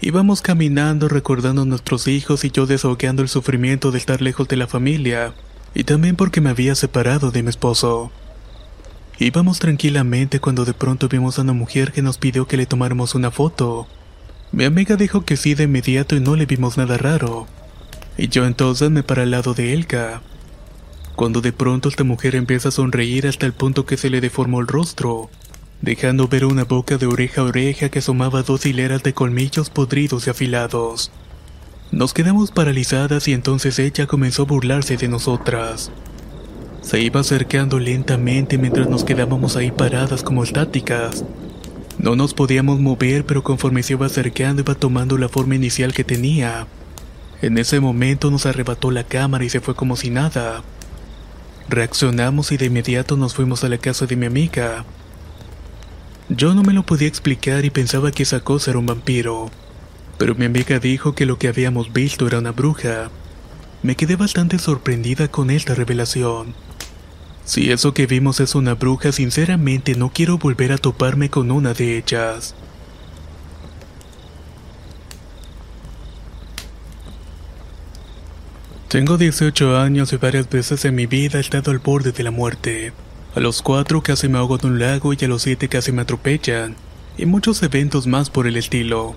Íbamos 0.00 0.40
caminando 0.40 1.08
recordando 1.08 1.62
a 1.62 1.64
nuestros 1.64 2.06
hijos 2.06 2.44
y 2.44 2.50
yo 2.50 2.66
desahogueando 2.66 3.22
el 3.22 3.28
sufrimiento 3.28 3.90
de 3.90 3.98
estar 3.98 4.22
lejos 4.22 4.46
de 4.46 4.56
la 4.56 4.68
familia, 4.68 5.34
y 5.74 5.82
también 5.82 6.14
porque 6.14 6.40
me 6.40 6.50
había 6.50 6.76
separado 6.76 7.32
de 7.32 7.42
mi 7.42 7.48
esposo. 7.48 8.12
Íbamos 9.18 9.58
tranquilamente 9.58 10.40
cuando 10.40 10.64
de 10.64 10.74
pronto 10.74 11.08
vimos 11.08 11.38
a 11.38 11.42
una 11.42 11.52
mujer 11.52 11.92
que 11.92 12.02
nos 12.02 12.18
pidió 12.18 12.46
que 12.46 12.56
le 12.56 12.66
tomáramos 12.66 13.14
una 13.14 13.30
foto. 13.30 13.86
Mi 14.52 14.64
amiga 14.64 14.96
dijo 14.96 15.24
que 15.24 15.36
sí 15.36 15.54
de 15.54 15.64
inmediato 15.64 16.16
y 16.16 16.20
no 16.20 16.36
le 16.36 16.46
vimos 16.46 16.76
nada 16.76 16.98
raro. 16.98 17.46
Y 18.18 18.28
yo 18.28 18.46
entonces 18.46 18.90
me 18.90 19.02
paré 19.02 19.22
al 19.22 19.30
lado 19.30 19.54
de 19.54 19.72
Elka. 19.72 20.22
Cuando 21.14 21.40
de 21.40 21.52
pronto 21.52 21.88
esta 21.88 22.04
mujer 22.04 22.34
empieza 22.34 22.68
a 22.68 22.72
sonreír 22.72 23.26
hasta 23.26 23.46
el 23.46 23.52
punto 23.52 23.86
que 23.86 23.96
se 23.96 24.10
le 24.10 24.20
deformó 24.20 24.60
el 24.60 24.66
rostro 24.66 25.30
dejando 25.80 26.28
ver 26.28 26.44
una 26.44 26.64
boca 26.64 26.96
de 26.98 27.06
oreja 27.06 27.42
a 27.42 27.44
oreja 27.44 27.88
que 27.88 27.98
asomaba 27.98 28.42
dos 28.42 28.66
hileras 28.66 29.02
de 29.02 29.14
colmillos 29.14 29.70
podridos 29.70 30.26
y 30.26 30.30
afilados. 30.30 31.10
Nos 31.92 32.12
quedamos 32.12 32.50
paralizadas 32.50 33.28
y 33.28 33.32
entonces 33.32 33.78
ella 33.78 34.06
comenzó 34.06 34.42
a 34.42 34.46
burlarse 34.46 34.96
de 34.96 35.08
nosotras. 35.08 35.90
Se 36.86 37.00
iba 37.00 37.18
acercando 37.18 37.80
lentamente 37.80 38.58
mientras 38.58 38.88
nos 38.88 39.02
quedábamos 39.02 39.56
ahí 39.56 39.72
paradas 39.72 40.22
como 40.22 40.44
estáticas. 40.44 41.24
No 41.98 42.14
nos 42.14 42.32
podíamos 42.32 42.78
mover, 42.78 43.26
pero 43.26 43.42
conforme 43.42 43.82
se 43.82 43.94
iba 43.94 44.06
acercando 44.06 44.62
iba 44.62 44.76
tomando 44.76 45.18
la 45.18 45.28
forma 45.28 45.56
inicial 45.56 45.92
que 45.92 46.04
tenía. 46.04 46.68
En 47.42 47.58
ese 47.58 47.80
momento 47.80 48.30
nos 48.30 48.46
arrebató 48.46 48.92
la 48.92 49.02
cámara 49.02 49.44
y 49.44 49.48
se 49.48 49.60
fue 49.60 49.74
como 49.74 49.96
si 49.96 50.10
nada. 50.10 50.62
Reaccionamos 51.68 52.52
y 52.52 52.56
de 52.56 52.66
inmediato 52.66 53.16
nos 53.16 53.34
fuimos 53.34 53.64
a 53.64 53.68
la 53.68 53.78
casa 53.78 54.06
de 54.06 54.14
mi 54.14 54.26
amiga. 54.26 54.84
Yo 56.28 56.54
no 56.54 56.62
me 56.62 56.72
lo 56.72 56.86
podía 56.86 57.08
explicar 57.08 57.64
y 57.64 57.70
pensaba 57.70 58.12
que 58.12 58.22
esa 58.22 58.38
cosa 58.38 58.70
era 58.70 58.78
un 58.78 58.86
vampiro. 58.86 59.50
Pero 60.18 60.36
mi 60.36 60.44
amiga 60.44 60.78
dijo 60.78 61.16
que 61.16 61.26
lo 61.26 61.36
que 61.36 61.48
habíamos 61.48 61.92
visto 61.92 62.28
era 62.28 62.38
una 62.38 62.52
bruja. 62.52 63.10
Me 63.82 63.96
quedé 63.96 64.14
bastante 64.14 64.60
sorprendida 64.60 65.26
con 65.26 65.50
esta 65.50 65.74
revelación. 65.74 66.54
Si 67.46 67.70
eso 67.70 67.94
que 67.94 68.06
vimos 68.06 68.40
es 68.40 68.56
una 68.56 68.74
bruja, 68.74 69.12
sinceramente 69.12 69.94
no 69.94 70.10
quiero 70.12 70.36
volver 70.36 70.72
a 70.72 70.78
toparme 70.78 71.30
con 71.30 71.52
una 71.52 71.74
de 71.74 71.96
ellas. 71.96 72.56
Tengo 78.88 79.16
18 79.16 79.78
años 79.78 80.12
y 80.12 80.16
varias 80.16 80.50
veces 80.50 80.84
en 80.84 80.96
mi 80.96 81.06
vida 81.06 81.38
he 81.38 81.40
estado 81.40 81.70
al 81.70 81.78
borde 81.78 82.10
de 82.10 82.24
la 82.24 82.32
muerte. 82.32 82.92
A 83.36 83.40
los 83.40 83.62
cuatro 83.62 84.02
casi 84.02 84.28
me 84.28 84.38
ahogo 84.38 84.58
en 84.58 84.66
un 84.66 84.78
lago 84.80 85.12
y 85.12 85.24
a 85.24 85.28
los 85.28 85.42
siete 85.42 85.68
casi 85.68 85.92
me 85.92 86.02
atropellan, 86.02 86.74
y 87.16 87.26
muchos 87.26 87.62
eventos 87.62 88.08
más 88.08 88.28
por 88.28 88.48
el 88.48 88.56
estilo. 88.56 89.14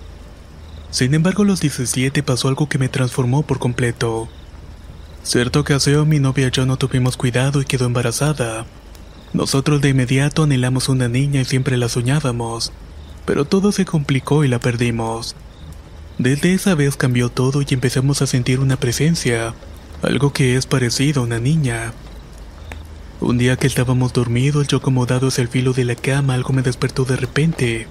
Sin 0.90 1.14
embargo, 1.14 1.42
a 1.42 1.46
los 1.46 1.60
17 1.60 2.22
pasó 2.22 2.48
algo 2.48 2.68
que 2.68 2.78
me 2.78 2.88
transformó 2.88 3.42
por 3.42 3.58
completo. 3.58 4.28
Cierto 5.22 5.60
ocasión 5.60 6.08
mi 6.08 6.18
novia 6.18 6.48
y 6.48 6.50
yo 6.50 6.64
no 6.64 6.78
tuvimos 6.78 7.16
cuidado 7.16 7.60
y 7.60 7.66
quedó 7.66 7.84
embarazada. 7.84 8.64
Nosotros 9.34 9.80
de 9.80 9.90
inmediato 9.90 10.44
anhelamos 10.44 10.88
una 10.88 11.08
niña 11.08 11.42
y 11.42 11.44
siempre 11.44 11.76
la 11.76 11.88
soñábamos, 11.88 12.72
pero 13.26 13.44
todo 13.44 13.70
se 13.70 13.84
complicó 13.84 14.44
y 14.44 14.48
la 14.48 14.58
perdimos. 14.58 15.36
Desde 16.18 16.54
esa 16.54 16.74
vez 16.74 16.96
cambió 16.96 17.28
todo 17.28 17.62
y 17.62 17.66
empezamos 17.70 18.22
a 18.22 18.26
sentir 18.26 18.60
una 18.60 18.76
presencia, 18.76 19.54
algo 20.02 20.32
que 20.32 20.56
es 20.56 20.66
parecido 20.66 21.20
a 21.20 21.24
una 21.24 21.38
niña. 21.38 21.92
Un 23.20 23.36
día 23.36 23.56
que 23.56 23.66
estábamos 23.66 24.14
dormidos, 24.14 24.66
yo 24.68 24.78
acomodado 24.78 25.28
hacia 25.28 25.42
el 25.42 25.48
filo 25.48 25.74
de 25.74 25.84
la 25.84 25.94
cama, 25.94 26.32
algo 26.34 26.54
me 26.54 26.62
despertó 26.62 27.04
de 27.04 27.16
repente. 27.16 27.86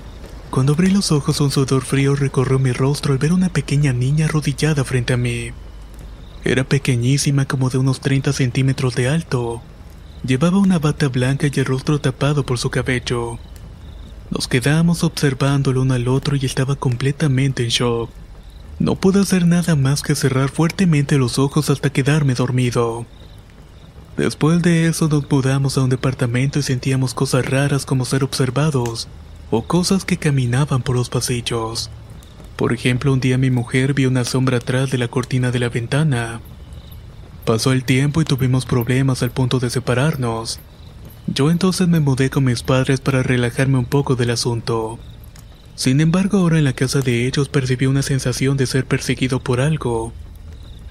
Cuando 0.50 0.74
abrí 0.74 0.90
los 0.90 1.12
ojos, 1.12 1.40
un 1.42 1.52
sudor 1.52 1.86
frío 1.86 2.16
recorrió 2.16 2.58
mi 2.58 2.72
rostro 2.72 3.14
al 3.14 3.20
ver 3.20 3.34
una 3.34 3.50
pequeña 3.50 3.94
niña 3.94 4.26
arrodillada 4.26 4.84
frente 4.84 5.14
a 5.14 5.18
mí. 5.18 5.52
Era 6.44 6.64
pequeñísima, 6.64 7.46
como 7.46 7.70
de 7.70 7.78
unos 7.78 8.00
30 8.00 8.34
centímetros 8.34 8.96
de 8.96 9.10
alto. 9.10 9.62
Llevaba 10.24 10.60
una 10.60 10.80
bata 10.80 11.08
blanca 11.08 11.48
y 11.48 11.60
el 11.60 11.66
rostro 11.66 12.00
tapado 12.00 12.46
por 12.46 12.58
su 12.58 12.70
cabello. 12.70 13.38
Nos 14.30 14.48
quedamos 14.48 15.04
observando 15.04 15.72
uno 15.72 15.94
al 15.94 16.08
otro 16.08 16.36
y 16.36 16.46
estaba 16.46 16.76
completamente 16.76 17.64
en 17.64 17.70
shock. 17.70 18.10
No 18.78 18.96
pude 18.96 19.20
hacer 19.20 19.46
nada 19.46 19.76
más 19.76 20.02
que 20.02 20.16
cerrar 20.16 20.50
fuertemente 20.50 21.18
los 21.18 21.40
ojos 21.40 21.70
hasta 21.70 21.90
quedarme 21.90 22.34
dormido. 22.36 23.06
Después 24.18 24.62
de 24.62 24.88
eso 24.88 25.08
nos 25.08 25.30
mudamos 25.30 25.78
a 25.78 25.84
un 25.84 25.90
departamento 25.90 26.60
y 26.60 26.64
sentíamos 26.64 27.14
cosas 27.14 27.46
raras 27.46 27.86
como 27.86 28.06
ser 28.06 28.24
observados 28.24 29.08
o 29.52 29.64
cosas 29.64 30.06
que 30.06 30.18
caminaban 30.18 30.82
por 30.82 30.96
los 30.96 31.10
pasillos. 31.10 31.90
Por 32.60 32.74
ejemplo, 32.74 33.14
un 33.14 33.22
día 33.22 33.38
mi 33.38 33.52
mujer 33.52 33.94
vio 33.94 34.10
una 34.10 34.26
sombra 34.26 34.58
atrás 34.58 34.92
de 34.92 34.98
la 34.98 35.08
cortina 35.08 35.50
de 35.50 35.60
la 35.60 35.70
ventana. 35.70 36.42
Pasó 37.46 37.72
el 37.72 37.86
tiempo 37.86 38.22
y 38.22 38.26
tuvimos 38.26 38.66
problemas 38.66 39.24
al 39.24 39.32
punto 39.32 39.60
de 39.60 39.70
separarnos. 39.70 40.60
Yo 41.28 41.52
entonces 41.52 41.88
me 41.88 42.02
mudé 42.02 42.30
con 42.30 42.44
mis 42.44 42.62
padres 42.62 43.00
para 43.00 43.24
relajarme 43.24 43.78
un 43.78 43.86
poco 43.86 44.18
del 44.18 44.32
asunto. 44.32 45.00
Sin 45.76 46.02
embargo, 46.02 46.40
ahora 46.40 46.58
en 46.58 46.66
la 46.66 46.74
casa 46.74 47.00
de 47.00 47.28
ellos 47.28 47.48
percibí 47.48 47.86
una 47.86 48.02
sensación 48.02 48.58
de 48.58 48.68
ser 48.68 48.86
perseguido 48.86 49.40
por 49.40 49.62
algo. 49.62 50.12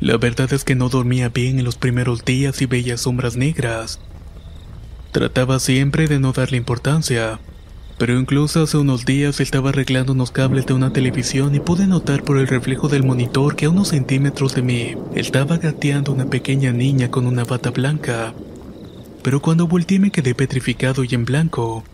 La 0.00 0.16
verdad 0.16 0.50
es 0.54 0.64
que 0.64 0.75
no 0.75 0.88
dormía 0.88 1.28
bien 1.28 1.58
en 1.58 1.66
los 1.66 1.76
primeros 1.76 2.25
días 2.25 2.62
y 2.62 2.64
veía 2.64 2.96
sombras 2.96 3.37
negras. 3.37 4.00
Trataba 5.12 5.58
siempre 5.58 6.08
de 6.08 6.18
no 6.18 6.32
darle 6.32 6.56
importancia, 6.56 7.40
pero 7.99 8.19
incluso 8.19 8.62
hace 8.62 8.78
unos 8.78 9.05
días 9.05 9.40
estaba 9.40 9.71
arreglando 9.71 10.12
unos 10.12 10.31
cables 10.31 10.67
de 10.67 10.73
una 10.73 10.93
televisión 10.93 11.55
y 11.55 11.61
pude 11.61 11.87
notar 11.87 12.23
por 12.23 12.38
el 12.38 12.47
reflejo 12.47 12.88
del 12.88 13.05
monitor 13.05 13.57
que 13.57 13.67
a 13.67 13.71
unos 13.71 13.88
centímetros 13.88 14.55
de 14.55 14.62
mí 14.62 14.95
estaba 15.14 15.59
gateando 15.59 16.12
una 16.12 16.31
pequeña 16.31 16.73
niña 16.73 17.11
con 17.11 17.26
una 17.26 17.45
bata 17.45 17.71
blanca. 17.71 18.35
Pero 19.23 19.43
cuando 19.43 19.67
volteé 19.67 19.99
me 19.99 20.12
quedé 20.12 20.35
petrificado 20.35 21.05
y 21.05 21.14
en 21.14 21.25
blanco. 21.25 21.85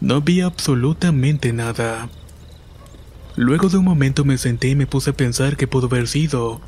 No 0.00 0.14
había 0.14 0.46
absolutamente 0.46 1.52
nada. 1.52 2.08
Luego 3.36 3.68
de 3.68 3.76
un 3.78 3.84
momento 3.84 4.24
me 4.24 4.38
senté 4.38 4.68
y 4.68 4.76
me 4.76 4.86
puse 4.86 5.10
a 5.10 5.16
pensar 5.16 5.56
que 5.56 5.66
pudo 5.66 5.88
haber 5.88 6.08
sido, 6.08 6.60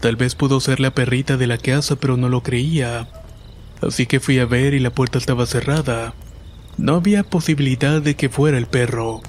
Tal 0.00 0.16
vez 0.16 0.34
pudo 0.34 0.60
ser 0.60 0.78
la 0.78 0.90
perrita 0.90 1.36
de 1.36 1.46
la 1.46 1.58
casa, 1.58 1.96
pero 1.96 2.16
no 2.16 2.28
lo 2.28 2.42
creía. 2.42 3.08
Así 3.80 4.06
que 4.06 4.20
fui 4.20 4.38
a 4.38 4.46
ver 4.46 4.74
y 4.74 4.78
la 4.78 4.90
puerta 4.90 5.18
estaba 5.18 5.46
cerrada. 5.46 6.14
No 6.78 6.96
había 6.96 7.22
posibilidad 7.22 8.02
de 8.02 8.16
que 8.16 8.28
fuera 8.28 8.58
el 8.58 8.66
perro. 8.66 9.22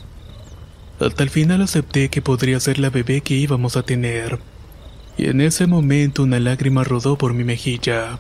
Hasta 1.00 1.24
el 1.24 1.30
final 1.30 1.62
acepté 1.62 2.10
que 2.10 2.22
podría 2.22 2.60
ser 2.60 2.78
la 2.78 2.90
bebé 2.90 3.22
que 3.22 3.36
íbamos 3.36 3.78
a 3.78 3.84
tener. 3.84 4.40
Y 5.18 5.30
en 5.30 5.42
ese 5.42 5.66
momento 5.66 6.24
una 6.24 6.40
lágrima 6.40 6.84
rodó 6.84 7.18
por 7.18 7.34
mi 7.34 7.44
mejilla. 7.44 8.20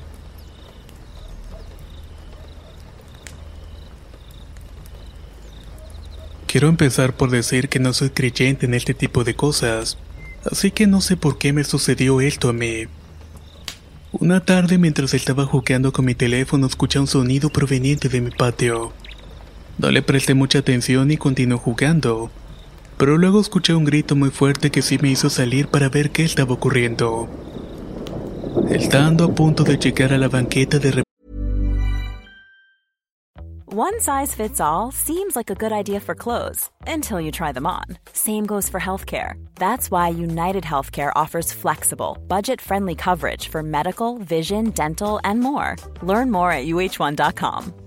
Quiero 6.48 6.69
empezar 6.69 7.13
por 7.13 7.29
decir 7.29 7.67
que 7.67 7.79
no 7.79 7.93
soy 7.93 8.12
creyente 8.12 8.65
en 8.65 8.74
este 8.74 8.93
tipo 8.93 9.25
de 9.25 9.36
cosas, 9.36 9.98
así 10.50 10.72
que 10.72 10.88
no 10.88 11.01
sé 11.01 11.17
por 11.17 11.38
qué 11.38 11.51
me 11.51 11.65
sucedió 11.65 12.22
esto 12.22 12.48
a 12.48 12.53
mí. 12.53 12.86
Una 14.13 14.39
tarde 14.39 14.77
mientras 14.77 15.13
estaba 15.13 15.46
jugueando 15.46 15.91
con 15.91 16.05
mi 16.05 16.15
teléfono 16.15 16.65
escuché 16.65 16.98
un 16.98 17.07
sonido 17.07 17.50
proveniente 17.50 18.07
de 18.07 18.22
mi 18.22 18.31
patio. 18.31 18.93
No 19.77 19.91
le 19.91 20.01
presté 20.01 20.34
mucha 20.34 20.60
atención 20.60 21.12
y 21.12 21.17
continué 21.17 21.57
jugando, 21.57 22.31
pero 22.98 23.17
luego 23.17 23.39
escuché 23.39 23.75
un 23.75 23.86
grito 23.86 24.15
muy 24.15 24.31
fuerte 24.31 24.72
que 24.72 24.81
sí 24.81 24.98
me 25.00 25.10
hizo 25.10 25.29
salir 25.29 25.67
para 25.67 25.89
ver 25.89 26.10
qué 26.10 26.24
estaba 26.24 26.53
ocurriendo. 26.53 27.27
Estando 28.72 29.25
a 29.25 29.36
punto 29.36 29.63
de 29.63 29.77
llegar 29.77 30.13
a 30.13 30.17
la 30.17 30.29
banqueta 30.29 30.79
de 30.79 31.03
One 33.69 34.00
size 34.00 34.34
fits 34.34 34.60
all 34.60 34.91
seems 34.91 35.36
like 35.36 35.51
a 35.51 35.55
good 35.55 35.72
idea 35.72 36.00
for 36.00 36.15
clothes 36.15 36.72
until 36.88 37.22
you 37.22 37.31
try 37.31 37.51
them 37.51 37.67
on. 37.67 37.84
Same 38.12 38.48
goes 38.48 38.67
for 38.67 38.79
healthcare. 38.79 39.34
That's 39.55 39.91
why 39.91 40.07
United 40.10 40.63
Healthcare 40.63 41.12
offers 41.15 41.53
flexible, 41.53 42.17
budget 42.27 42.60
friendly 42.60 42.96
coverage 42.96 43.50
for 43.50 43.62
medical, 43.62 44.17
vision, 44.17 44.72
dental, 44.72 45.19
and 45.24 45.41
more. 45.41 45.75
Learn 46.01 46.31
more 46.31 46.51
at 46.51 46.65
uh1.com. 46.65 47.87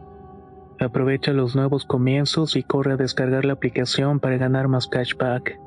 Aprovecha 0.81 1.31
los 1.31 1.55
nuevos 1.55 1.85
comienzos 1.85 2.55
y 2.55 2.63
corre 2.63 2.93
a 2.93 2.97
descargar 2.97 3.45
la 3.45 3.53
aplicación 3.53 4.19
para 4.19 4.37
ganar 4.37 4.67
más 4.67 4.87
cashback. 4.87 5.59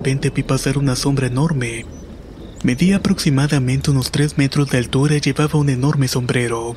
Repente 0.00 0.30
vi 0.30 0.42
pasar 0.42 0.78
una 0.78 0.96
sombra 0.96 1.28
enorme. 1.28 1.86
Medía 2.64 2.96
aproximadamente 2.96 3.92
unos 3.92 4.10
3 4.10 4.36
metros 4.36 4.70
de 4.70 4.78
altura 4.78 5.14
y 5.14 5.20
llevaba 5.20 5.56
un 5.60 5.68
enorme 5.68 6.08
sombrero. 6.08 6.74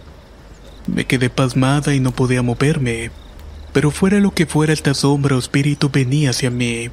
Me 0.86 1.06
quedé 1.06 1.32
pasmada 1.32 1.96
y 1.96 2.00
no 2.00 2.12
podía 2.12 2.44
moverme. 2.44 3.10
Pero 3.74 3.90
fuera 3.90 4.20
lo 4.20 4.30
que 4.30 4.46
fuera 4.46 4.74
esta 4.74 4.94
sombra 4.94 5.36
o 5.38 5.40
espíritu 5.40 5.90
venía 5.92 6.30
hacia 6.30 6.52
mí. 6.52 6.92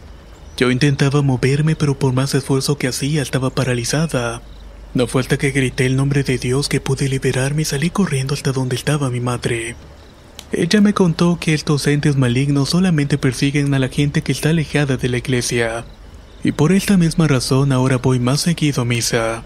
Yo 0.57 0.71
intentaba 0.71 1.23
moverme, 1.23 1.75
pero 1.75 1.99
por 1.99 2.13
más 2.13 2.35
esfuerzo 2.35 2.79
que 2.79 2.87
hacía 2.87 3.23
estaba 3.23 3.51
paralizada. 3.51 4.41
No 4.95 5.09
fue 5.09 5.23
hasta 5.23 5.37
que 5.37 5.51
grité 5.51 5.87
el 5.87 5.97
nombre 5.97 6.23
de 6.23 6.39
Dios 6.39 6.69
que 6.69 6.81
pude 6.81 7.09
liberarme 7.09 7.63
y 7.63 7.65
salí 7.65 7.91
corriendo 7.91 8.35
hasta 8.35 8.53
donde 8.53 8.77
estaba 8.77 9.11
mi 9.11 9.19
madre. 9.19 9.75
Ella 10.53 10.81
me 10.81 10.95
contó 10.95 11.39
que 11.41 11.53
estos 11.53 11.85
entes 11.89 12.17
malignos 12.17 12.71
solamente 12.71 13.19
persiguen 13.19 13.75
a 13.75 13.81
la 13.81 13.89
gente 13.89 14.23
que 14.23 14.31
está 14.31 14.51
alejada 14.51 14.97
de 14.97 15.09
la 15.09 15.19
iglesia. 15.19 15.85
Y 16.45 16.53
por 16.53 16.71
esta 16.71 16.97
misma 16.97 17.27
razón 17.27 17.73
ahora 17.73 17.97
voy 17.97 18.21
más 18.21 18.43
seguido 18.43 18.83
a 18.83 18.85
misa. 18.85 19.43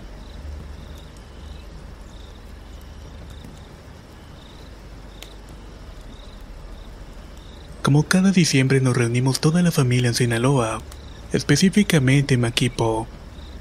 Como 7.80 8.02
cada 8.02 8.32
diciembre 8.32 8.82
nos 8.82 8.94
reunimos 8.94 9.40
toda 9.40 9.62
la 9.62 9.70
familia 9.70 10.08
en 10.08 10.14
Sinaloa, 10.14 10.82
específicamente 11.32 12.34
en 12.34 12.40
Maquipo, 12.40 13.06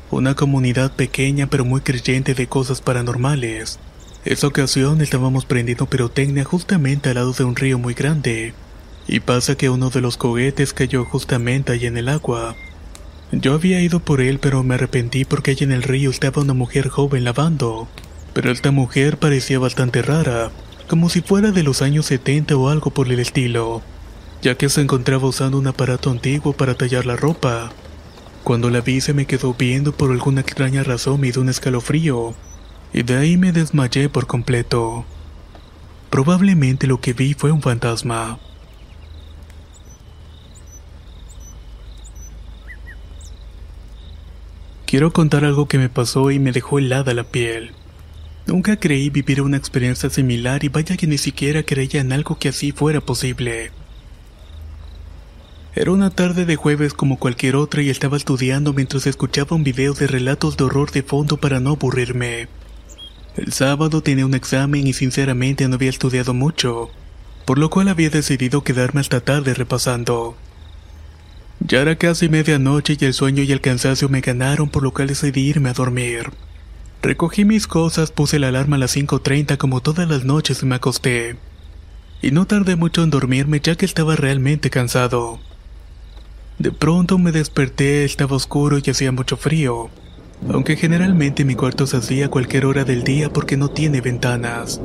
una 0.09 0.35
comunidad 0.35 0.91
pequeña 0.93 1.47
pero 1.47 1.65
muy 1.65 1.81
creyente 1.81 2.33
de 2.33 2.47
cosas 2.47 2.81
paranormales. 2.81 3.79
Esa 4.23 4.47
ocasión 4.47 5.01
estábamos 5.01 5.45
prendiendo 5.45 5.85
pirotecnia 5.85 6.43
justamente 6.43 7.09
al 7.09 7.15
lado 7.15 7.33
de 7.33 7.43
un 7.43 7.55
río 7.55 7.77
muy 7.77 7.93
grande, 7.93 8.53
y 9.07 9.19
pasa 9.19 9.55
que 9.55 9.69
uno 9.69 9.89
de 9.89 10.01
los 10.01 10.17
cohetes 10.17 10.73
cayó 10.73 11.05
justamente 11.05 11.71
allí 11.71 11.87
en 11.87 11.97
el 11.97 12.09
agua. 12.09 12.55
Yo 13.31 13.53
había 13.53 13.81
ido 13.81 13.99
por 13.99 14.21
él 14.21 14.39
pero 14.39 14.63
me 14.63 14.75
arrepentí 14.75 15.25
porque 15.25 15.51
allí 15.51 15.65
en 15.65 15.73
el 15.73 15.83
río 15.83 16.09
estaba 16.09 16.41
una 16.41 16.53
mujer 16.53 16.87
joven 16.87 17.25
lavando, 17.25 17.87
pero 18.33 18.51
esta 18.51 18.71
mujer 18.71 19.17
parecía 19.17 19.59
bastante 19.59 20.01
rara, 20.01 20.51
como 20.87 21.09
si 21.09 21.21
fuera 21.21 21.51
de 21.51 21.63
los 21.63 21.81
años 21.81 22.05
70 22.05 22.55
o 22.55 22.69
algo 22.69 22.91
por 22.91 23.11
el 23.11 23.19
estilo 23.19 23.81
ya 24.47 24.55
que 24.55 24.69
se 24.69 24.79
encontraba 24.79 25.27
usando 25.27 25.57
un 25.57 25.67
aparato 25.67 26.09
antiguo 26.09 26.53
para 26.53 26.73
tallar 26.73 27.05
la 27.05 27.17
ropa. 27.17 27.69
Cuando 28.45 28.69
la 28.69 28.79
vi 28.79 29.01
se 29.01 29.13
me 29.13 29.25
quedó 29.25 29.53
viendo 29.53 29.91
por 29.91 30.09
alguna 30.09 30.39
extraña 30.39 30.83
razón 30.83 31.19
me 31.19 31.33
dio 31.33 31.41
un 31.41 31.49
escalofrío, 31.49 32.33
y 32.93 33.03
de 33.03 33.17
ahí 33.17 33.35
me 33.35 33.51
desmayé 33.51 34.07
por 34.07 34.25
completo. 34.25 35.03
Probablemente 36.09 36.87
lo 36.87 37.01
que 37.01 37.11
vi 37.11 37.33
fue 37.33 37.51
un 37.51 37.61
fantasma. 37.61 38.39
Quiero 44.85 45.11
contar 45.11 45.43
algo 45.43 45.67
que 45.67 45.77
me 45.77 45.89
pasó 45.89 46.31
y 46.31 46.39
me 46.39 46.53
dejó 46.53 46.79
helada 46.79 47.13
la 47.13 47.25
piel. 47.25 47.73
Nunca 48.45 48.79
creí 48.79 49.09
vivir 49.09 49.41
una 49.41 49.57
experiencia 49.57 50.09
similar 50.09 50.63
y 50.63 50.69
vaya 50.69 50.95
que 50.95 51.05
ni 51.05 51.17
siquiera 51.17 51.63
creía 51.63 51.99
en 51.99 52.13
algo 52.13 52.39
que 52.39 52.47
así 52.47 52.71
fuera 52.71 53.01
posible. 53.01 53.73
Era 55.79 55.91
una 55.91 56.09
tarde 56.09 56.45
de 56.45 56.55
jueves 56.55 56.95
como 56.95 57.19
cualquier 57.19 57.55
otra 57.55 57.83
y 57.83 57.91
estaba 57.91 58.17
estudiando 58.17 58.73
mientras 58.73 59.05
escuchaba 59.05 59.55
un 59.55 59.63
video 59.63 59.93
de 59.93 60.07
relatos 60.07 60.57
de 60.57 60.63
horror 60.63 60.89
de 60.89 61.03
fondo 61.03 61.37
para 61.37 61.59
no 61.59 61.73
aburrirme. 61.73 62.47
El 63.35 63.53
sábado 63.53 64.01
tenía 64.01 64.25
un 64.25 64.33
examen 64.33 64.87
y 64.87 64.93
sinceramente 64.93 65.67
no 65.67 65.75
había 65.75 65.91
estudiado 65.91 66.33
mucho, 66.33 66.89
por 67.45 67.59
lo 67.59 67.69
cual 67.69 67.89
había 67.89 68.09
decidido 68.09 68.63
quedarme 68.63 69.01
hasta 69.01 69.21
tarde 69.21 69.53
repasando. 69.53 70.35
Ya 71.59 71.81
era 71.81 71.95
casi 71.95 72.27
medianoche 72.27 72.97
y 72.99 73.05
el 73.05 73.13
sueño 73.13 73.43
y 73.43 73.51
el 73.51 73.61
cansancio 73.61 74.09
me 74.09 74.21
ganaron 74.21 74.69
por 74.69 74.81
lo 74.81 74.91
cual 74.91 75.09
decidí 75.09 75.41
irme 75.41 75.69
a 75.69 75.73
dormir. 75.73 76.31
Recogí 77.03 77.45
mis 77.45 77.67
cosas, 77.67 78.09
puse 78.09 78.39
la 78.39 78.47
alarma 78.47 78.77
a 78.77 78.79
las 78.79 78.97
5.30 78.97 79.57
como 79.57 79.81
todas 79.81 80.09
las 80.09 80.25
noches 80.25 80.63
y 80.63 80.65
me 80.65 80.73
acosté. 80.73 81.35
Y 82.23 82.31
no 82.31 82.47
tardé 82.47 82.75
mucho 82.75 83.03
en 83.03 83.11
dormirme 83.11 83.59
ya 83.59 83.75
que 83.75 83.85
estaba 83.85 84.15
realmente 84.15 84.71
cansado. 84.71 85.39
De 86.59 86.71
pronto 86.71 87.19
me 87.19 87.31
desperté, 87.31 88.03
estaba 88.03 88.35
oscuro 88.35 88.79
y 88.83 88.89
hacía 88.89 89.11
mucho 89.11 89.37
frío, 89.37 89.89
aunque 90.51 90.75
generalmente 90.75 91.45
mi 91.45 91.53
cuarto 91.53 91.85
se 91.85 91.97
hacía 91.97 92.25
a 92.25 92.29
cualquier 92.29 92.65
hora 92.65 92.83
del 92.83 93.03
día 93.03 93.31
porque 93.31 93.57
no 93.57 93.69
tiene 93.69 94.01
ventanas. 94.01 94.81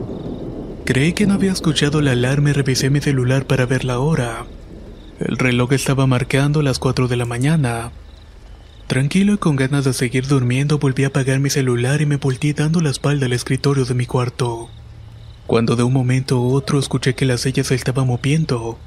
Creí 0.85 1.14
que 1.14 1.26
no 1.26 1.35
había 1.35 1.52
escuchado 1.52 2.02
la 2.02 2.11
alarma 2.11 2.50
y 2.50 2.52
revisé 2.52 2.90
mi 2.90 3.00
celular 3.00 3.46
para 3.46 3.64
ver 3.64 3.87
la 3.87 4.00
hora. 4.00 4.44
El 5.18 5.38
reloj 5.38 5.72
estaba 5.72 6.06
marcando 6.06 6.61
las 6.61 6.78
4 6.78 7.08
de 7.08 7.16
la 7.16 7.24
mañana. 7.24 7.90
Tranquilo 8.87 9.32
y 9.32 9.38
con 9.38 9.56
ganas 9.56 9.87
de 9.87 9.94
seguir 9.94 10.26
durmiendo, 10.26 10.78
volví 10.78 11.04
a 11.04 11.06
apagar 11.06 11.40
mi 11.40 11.48
celular 11.48 12.02
y 12.02 12.06
me 12.06 12.16
volteé 12.16 12.52
dando 12.52 12.82
la 12.82 12.90
espalda 12.90 13.24
al 13.24 13.32
escritorio 13.32 13.87
de 13.87 13.94
mi 13.94 14.04
cuarto. 14.04 14.68
Cuando 15.46 15.74
de 15.74 15.85
un 15.85 15.94
momento 15.94 16.37
a 16.37 16.40
otro 16.40 16.78
escuché 16.78 17.14
que 17.14 17.24
la 17.24 17.38
silla 17.38 17.64
se 17.64 17.74
estaba 17.74 18.04
moviendo 18.04 18.78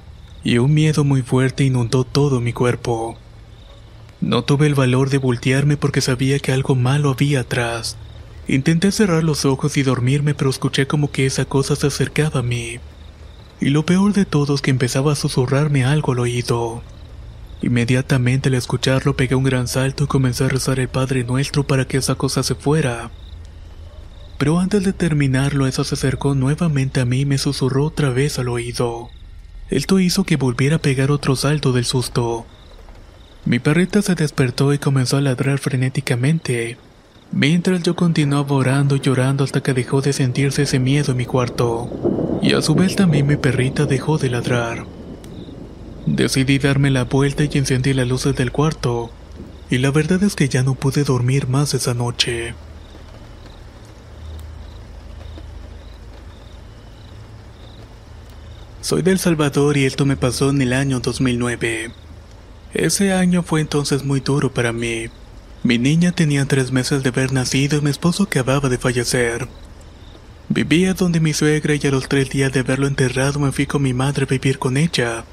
y 0.46 0.60
un 0.60 0.76
miedo 0.76 1.04
muy 1.04 1.24
fuerte 1.24 1.64
inundó 1.64 2.04
todo 2.04 2.40
mi 2.40 2.54
cuerpo. 2.54 3.18
No 4.22 4.44
tuve 4.44 4.68
el 4.68 4.76
valor 4.76 5.10
de 5.10 5.18
voltearme 5.18 5.76
porque 5.76 6.02
sabía 6.02 6.38
que 6.38 6.52
algo 6.52 6.76
malo 6.76 7.10
había 7.10 7.42
atrás. 7.42 7.98
Intenté 8.48 8.92
cerrar 8.92 9.24
los 9.24 9.44
ojos 9.44 9.76
y 9.76 9.82
dormirme, 9.82 10.36
pero 10.36 10.52
escuché 10.52 10.86
como 10.86 11.12
que 11.12 11.26
esa 11.26 11.46
cosa 11.46 11.76
se 11.76 11.88
acercaba 11.88 12.42
a 12.42 12.44
mí. 12.44 12.78
Y 13.60 13.70
lo 13.70 13.88
peor 13.88 14.14
de 14.14 14.26
todo 14.26 14.54
es 14.54 14.62
que 14.62 14.70
empezaba 14.70 15.14
a 15.14 15.16
susurrarme 15.16 15.84
algo 15.84 16.12
al 16.12 16.20
oído. 16.20 16.84
Inmediatamente 17.64 18.50
al 18.50 18.56
escucharlo 18.56 19.16
pegué 19.16 19.34
un 19.34 19.46
gran 19.46 19.68
salto 19.68 20.04
y 20.04 20.08
comencé 20.08 20.44
a 20.44 20.50
rezar 20.50 20.80
el 20.80 20.90
Padre 20.90 21.24
Nuestro 21.24 21.66
para 21.66 21.86
que 21.86 21.98
esa 21.98 22.14
cosa 22.14 22.44
se 22.44 22.54
fuera. 22.54 23.10
Pero 24.38 24.60
antes 24.60 24.84
de 24.84 24.94
terminarlo, 24.94 25.66
eso 25.66 25.84
se 25.84 25.96
acercó 25.96 26.36
nuevamente 26.36 27.00
a 27.00 27.06
mí 27.06 27.22
y 27.22 27.26
me 27.26 27.40
susurró 27.40 27.86
otra 27.86 28.12
vez 28.12 28.38
al 28.38 28.50
oído. 28.50 29.10
Esto 29.70 30.00
hizo 30.00 30.26
que 30.26 30.36
volviera 30.36 30.76
a 30.76 30.80
pegar 30.80 31.10
otro 31.10 31.36
salto 31.36 31.72
del 31.74 31.86
susto. 31.86 32.46
Mi 33.46 33.58
perrita 33.58 34.02
se 34.04 34.14
despertó 34.14 34.74
y 34.74 34.78
comenzó 34.78 35.18
a 35.18 35.22
ladrar 35.22 35.58
frenéticamente, 35.58 36.78
mientras 37.32 37.82
yo 37.82 37.96
continuaba 37.96 38.56
orando 38.56 38.96
y 38.96 39.00
llorando 39.00 39.44
hasta 39.44 39.62
que 39.62 39.74
dejó 39.74 40.02
de 40.02 40.14
sentirse 40.14 40.64
ese 40.64 40.78
miedo 40.78 41.12
en 41.12 41.18
mi 41.18 41.26
cuarto. 41.26 41.90
Y 42.44 42.54
a 42.54 42.62
su 42.62 42.76
vez 42.76 42.96
también 42.96 43.26
mi 43.26 43.38
perrita 43.38 43.86
dejó 43.86 44.20
de 44.20 44.30
ladrar. 44.30 44.86
Decidí 46.06 46.60
darme 46.60 46.92
la 46.92 47.06
vuelta 47.06 47.44
y 47.44 47.58
encendí 47.58 47.94
las 47.94 48.08
luces 48.08 48.36
del 48.36 48.52
cuarto, 48.52 49.10
y 49.72 49.80
la 49.80 49.90
verdad 49.90 50.22
es 50.22 50.36
que 50.36 50.48
ya 50.48 50.62
no 50.62 50.76
pude 50.76 51.04
dormir 51.04 51.48
más 51.48 51.74
esa 51.74 51.96
noche. 51.96 52.54
Soy 58.86 59.02
del 59.02 59.18
Salvador 59.18 59.78
y 59.78 59.86
esto 59.86 60.06
me 60.06 60.16
pasó 60.16 60.52
en 60.52 60.62
el 60.62 60.72
año 60.72 61.00
2009. 61.00 61.90
Ese 62.76 63.14
año 63.14 63.42
fue 63.42 63.62
entonces 63.62 64.06
muy 64.06 64.20
duro 64.20 64.54
para 64.54 64.74
mí. 64.74 65.08
Mi 65.64 65.80
niña 65.80 66.12
tenía 66.12 66.46
tres 66.46 66.72
meses 66.72 67.02
de 67.02 67.10
haber 67.10 67.34
nacido 67.34 67.80
y 67.80 67.82
mi 67.82 67.90
esposo 67.90 68.22
acababa 68.22 68.70
de 68.70 68.78
fallecer. 68.78 69.48
Vivía 70.50 70.94
donde 70.94 71.20
mi 71.20 71.34
suegra 71.34 71.74
y 71.74 71.88
a 71.88 71.90
los 71.90 72.08
tres 72.08 72.30
días 72.30 72.54
de 72.54 72.60
haberlo 72.60 72.86
enterrado 72.86 73.40
me 73.40 73.52
fui 73.52 73.66
con 73.66 73.82
mi 73.82 73.96
madre 73.96 74.26
a 74.26 74.28
vivir 74.28 74.60
con 74.60 74.78
ella. 74.78 75.26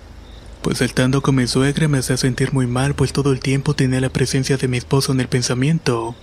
Pues 0.63 0.81
estando 0.81 1.21
con 1.21 1.35
mi 1.35 1.47
suegra 1.47 1.89
me 1.89 1.99
hacía 1.99 2.17
sentir 2.17 2.55
muy 2.55 2.67
mal 2.67 2.95
pues 2.95 3.13
todo 3.13 3.33
el 3.33 3.41
tiempo 3.41 3.75
tenía 3.75 4.01
la 4.01 4.09
presencia 4.09 4.57
de 4.57 4.67
mi 4.67 4.79
esposo 4.79 5.13
en 5.13 5.21
el 5.21 5.29
pensamiento. 5.29 6.15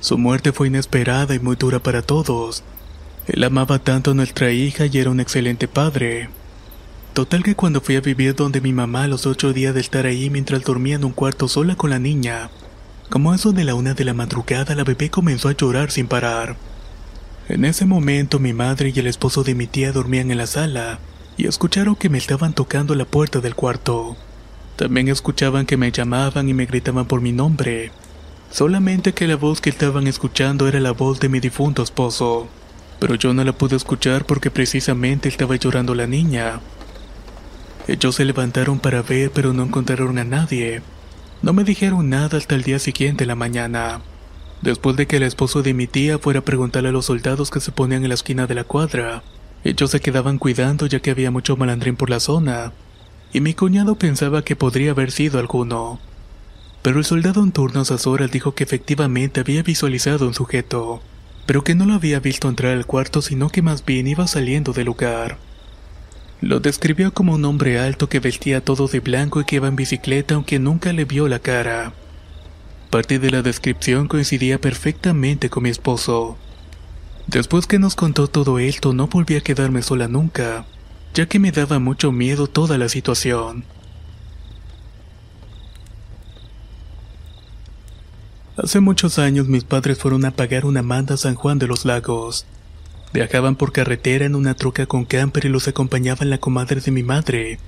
Su 0.00 0.16
muerte 0.16 0.52
fue 0.52 0.68
inesperada 0.68 1.34
y 1.34 1.40
muy 1.40 1.56
dura 1.56 1.80
para 1.80 2.00
todos. 2.00 2.62
Él 3.26 3.44
amaba 3.44 3.80
tanto 3.80 4.12
a 4.12 4.14
nuestra 4.14 4.50
hija 4.50 4.86
y 4.86 4.96
era 4.96 5.10
un 5.10 5.20
excelente 5.20 5.68
padre. 5.68 6.30
Total 7.14 7.44
que 7.44 7.54
cuando 7.54 7.80
fui 7.80 7.94
a 7.94 8.00
vivir 8.00 8.34
donde 8.34 8.60
mi 8.60 8.72
mamá 8.72 9.06
los 9.06 9.24
ocho 9.24 9.52
días 9.52 9.72
de 9.72 9.80
estar 9.80 10.04
ahí 10.04 10.30
mientras 10.30 10.64
dormía 10.64 10.96
en 10.96 11.04
un 11.04 11.12
cuarto 11.12 11.46
sola 11.46 11.76
con 11.76 11.90
la 11.90 12.00
niña, 12.00 12.50
como 13.08 13.32
eso 13.32 13.52
de 13.52 13.62
la 13.62 13.76
una 13.76 13.94
de 13.94 14.04
la 14.04 14.14
madrugada 14.14 14.74
la 14.74 14.82
bebé 14.82 15.10
comenzó 15.10 15.48
a 15.48 15.52
llorar 15.52 15.92
sin 15.92 16.08
parar. 16.08 16.56
En 17.48 17.64
ese 17.64 17.86
momento 17.86 18.40
mi 18.40 18.52
madre 18.52 18.92
y 18.92 18.98
el 18.98 19.06
esposo 19.06 19.44
de 19.44 19.54
mi 19.54 19.68
tía 19.68 19.92
dormían 19.92 20.32
en 20.32 20.38
la 20.38 20.48
sala 20.48 20.98
y 21.36 21.46
escucharon 21.46 21.94
que 21.94 22.08
me 22.08 22.18
estaban 22.18 22.52
tocando 22.52 22.96
la 22.96 23.04
puerta 23.04 23.38
del 23.38 23.54
cuarto. 23.54 24.16
También 24.74 25.06
escuchaban 25.06 25.66
que 25.66 25.76
me 25.76 25.92
llamaban 25.92 26.48
y 26.48 26.54
me 26.54 26.66
gritaban 26.66 27.06
por 27.06 27.20
mi 27.20 27.30
nombre. 27.30 27.92
Solamente 28.50 29.14
que 29.14 29.28
la 29.28 29.36
voz 29.36 29.60
que 29.60 29.70
estaban 29.70 30.08
escuchando 30.08 30.66
era 30.66 30.80
la 30.80 30.90
voz 30.90 31.20
de 31.20 31.28
mi 31.28 31.38
difunto 31.38 31.84
esposo. 31.84 32.48
Pero 32.98 33.14
yo 33.14 33.32
no 33.34 33.44
la 33.44 33.52
pude 33.52 33.76
escuchar 33.76 34.26
porque 34.26 34.50
precisamente 34.50 35.28
estaba 35.28 35.54
llorando 35.54 35.94
la 35.94 36.08
niña. 36.08 36.60
Ellos 37.86 38.14
se 38.14 38.24
levantaron 38.24 38.78
para 38.78 39.02
ver 39.02 39.30
pero 39.30 39.52
no 39.52 39.64
encontraron 39.64 40.18
a 40.18 40.24
nadie. 40.24 40.82
No 41.42 41.52
me 41.52 41.64
dijeron 41.64 42.08
nada 42.08 42.38
hasta 42.38 42.54
el 42.54 42.62
día 42.62 42.78
siguiente 42.78 43.24
en 43.24 43.28
la 43.28 43.34
mañana. 43.34 44.00
Después 44.62 44.96
de 44.96 45.06
que 45.06 45.18
el 45.18 45.24
esposo 45.24 45.62
de 45.62 45.74
mi 45.74 45.86
tía 45.86 46.18
fuera 46.18 46.40
a 46.40 46.44
preguntarle 46.44 46.88
a 46.88 46.92
los 46.92 47.06
soldados 47.06 47.50
que 47.50 47.60
se 47.60 47.70
ponían 47.70 48.02
en 48.02 48.08
la 48.08 48.14
esquina 48.14 48.46
de 48.46 48.54
la 48.54 48.64
cuadra, 48.64 49.22
ellos 49.62 49.90
se 49.90 50.00
quedaban 50.00 50.38
cuidando 50.38 50.86
ya 50.86 51.00
que 51.00 51.10
había 51.10 51.30
mucho 51.30 51.56
malandrín 51.58 51.96
por 51.96 52.08
la 52.08 52.20
zona, 52.20 52.72
y 53.34 53.40
mi 53.40 53.52
cuñado 53.52 53.96
pensaba 53.96 54.42
que 54.42 54.56
podría 54.56 54.92
haber 54.92 55.10
sido 55.10 55.38
alguno. 55.38 56.00
Pero 56.80 56.98
el 56.98 57.04
soldado 57.04 57.42
en 57.42 57.52
turno 57.52 57.80
a 57.80 57.82
esas 57.82 58.06
horas 58.06 58.30
dijo 58.30 58.54
que 58.54 58.64
efectivamente 58.64 59.40
había 59.40 59.62
visualizado 59.62 60.26
un 60.26 60.34
sujeto, 60.34 61.02
pero 61.44 61.62
que 61.62 61.74
no 61.74 61.84
lo 61.84 61.94
había 61.94 62.20
visto 62.20 62.48
entrar 62.48 62.72
al 62.72 62.86
cuarto 62.86 63.20
sino 63.20 63.50
que 63.50 63.60
más 63.60 63.84
bien 63.84 64.06
iba 64.06 64.26
saliendo 64.26 64.72
del 64.72 64.86
lugar. 64.86 65.36
Lo 66.40 66.60
describió 66.60 67.14
como 67.14 67.34
un 67.34 67.44
hombre 67.44 67.78
alto 67.78 68.08
que 68.08 68.20
vestía 68.20 68.62
todo 68.62 68.88
de 68.88 69.00
blanco 69.00 69.40
y 69.40 69.44
que 69.44 69.56
iba 69.56 69.68
en 69.68 69.76
bicicleta 69.76 70.34
aunque 70.34 70.58
nunca 70.58 70.92
le 70.92 71.04
vio 71.04 71.28
la 71.28 71.38
cara. 71.38 71.92
Parte 72.90 73.18
de 73.18 73.30
la 73.30 73.42
descripción 73.42 74.08
coincidía 74.08 74.60
perfectamente 74.60 75.50
con 75.50 75.62
mi 75.62 75.70
esposo. 75.70 76.36
Después 77.26 77.66
que 77.66 77.78
nos 77.78 77.94
contó 77.94 78.28
todo 78.28 78.58
esto 78.58 78.92
no 78.92 79.06
volví 79.06 79.36
a 79.36 79.40
quedarme 79.40 79.82
sola 79.82 80.08
nunca, 80.08 80.66
ya 81.14 81.26
que 81.26 81.38
me 81.38 81.52
daba 81.52 81.78
mucho 81.78 82.12
miedo 82.12 82.46
toda 82.46 82.76
la 82.76 82.88
situación. 82.88 83.64
Hace 88.56 88.78
muchos 88.78 89.18
años 89.18 89.48
mis 89.48 89.64
padres 89.64 89.98
fueron 89.98 90.24
a 90.24 90.30
pagar 90.30 90.64
una 90.64 90.82
manda 90.82 91.14
a 91.14 91.18
San 91.18 91.34
Juan 91.34 91.58
de 91.58 91.66
los 91.66 91.84
Lagos. 91.84 92.46
Viajaban 93.14 93.54
por 93.54 93.70
carretera 93.70 94.26
en 94.26 94.34
una 94.34 94.54
troca 94.54 94.86
con 94.86 95.04
camper 95.04 95.44
y 95.44 95.48
los 95.48 95.68
acompañaban 95.68 96.30
la 96.30 96.38
comadre 96.38 96.80
de 96.80 96.90
mi 96.90 97.04
madre, 97.04 97.60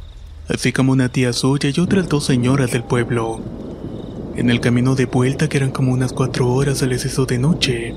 así 0.49 0.73
como 0.73 0.91
una 0.91 1.09
tía 1.09 1.33
suya 1.33 1.71
y 1.73 1.79
otras 1.79 2.09
dos 2.09 2.27
señoras 2.27 2.73
del 2.73 2.83
pueblo. 2.83 3.41
En 4.35 4.51
el 4.51 4.61
camino 4.61 4.97
de 4.97 5.05
vuelta, 5.05 5.49
que 5.49 5.59
eran 5.59 5.71
como 5.71 5.93
unas 5.93 6.13
cuatro 6.13 6.49
horas, 6.49 6.79
se 6.79 6.89
les 6.89 7.05
hizo 7.05 7.27
de 7.27 7.39
noche, 7.39 7.95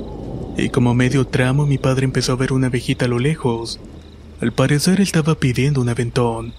y 0.57 0.69
como 0.69 0.93
medio 0.93 1.25
tramo 1.25 1.65
mi 1.65 1.79
padre 1.79 2.05
empezó 2.05 2.33
a 2.33 2.35
ver 2.35 2.53
una 2.53 2.69
viejita 2.69 3.05
a 3.05 3.07
lo 3.07 3.17
lejos. 3.17 3.79
Al 4.41 4.53
parecer 4.53 5.01
estaba 5.01 5.33
pidiendo 5.33 5.81
un 5.81 5.89
aventón. 5.89 6.53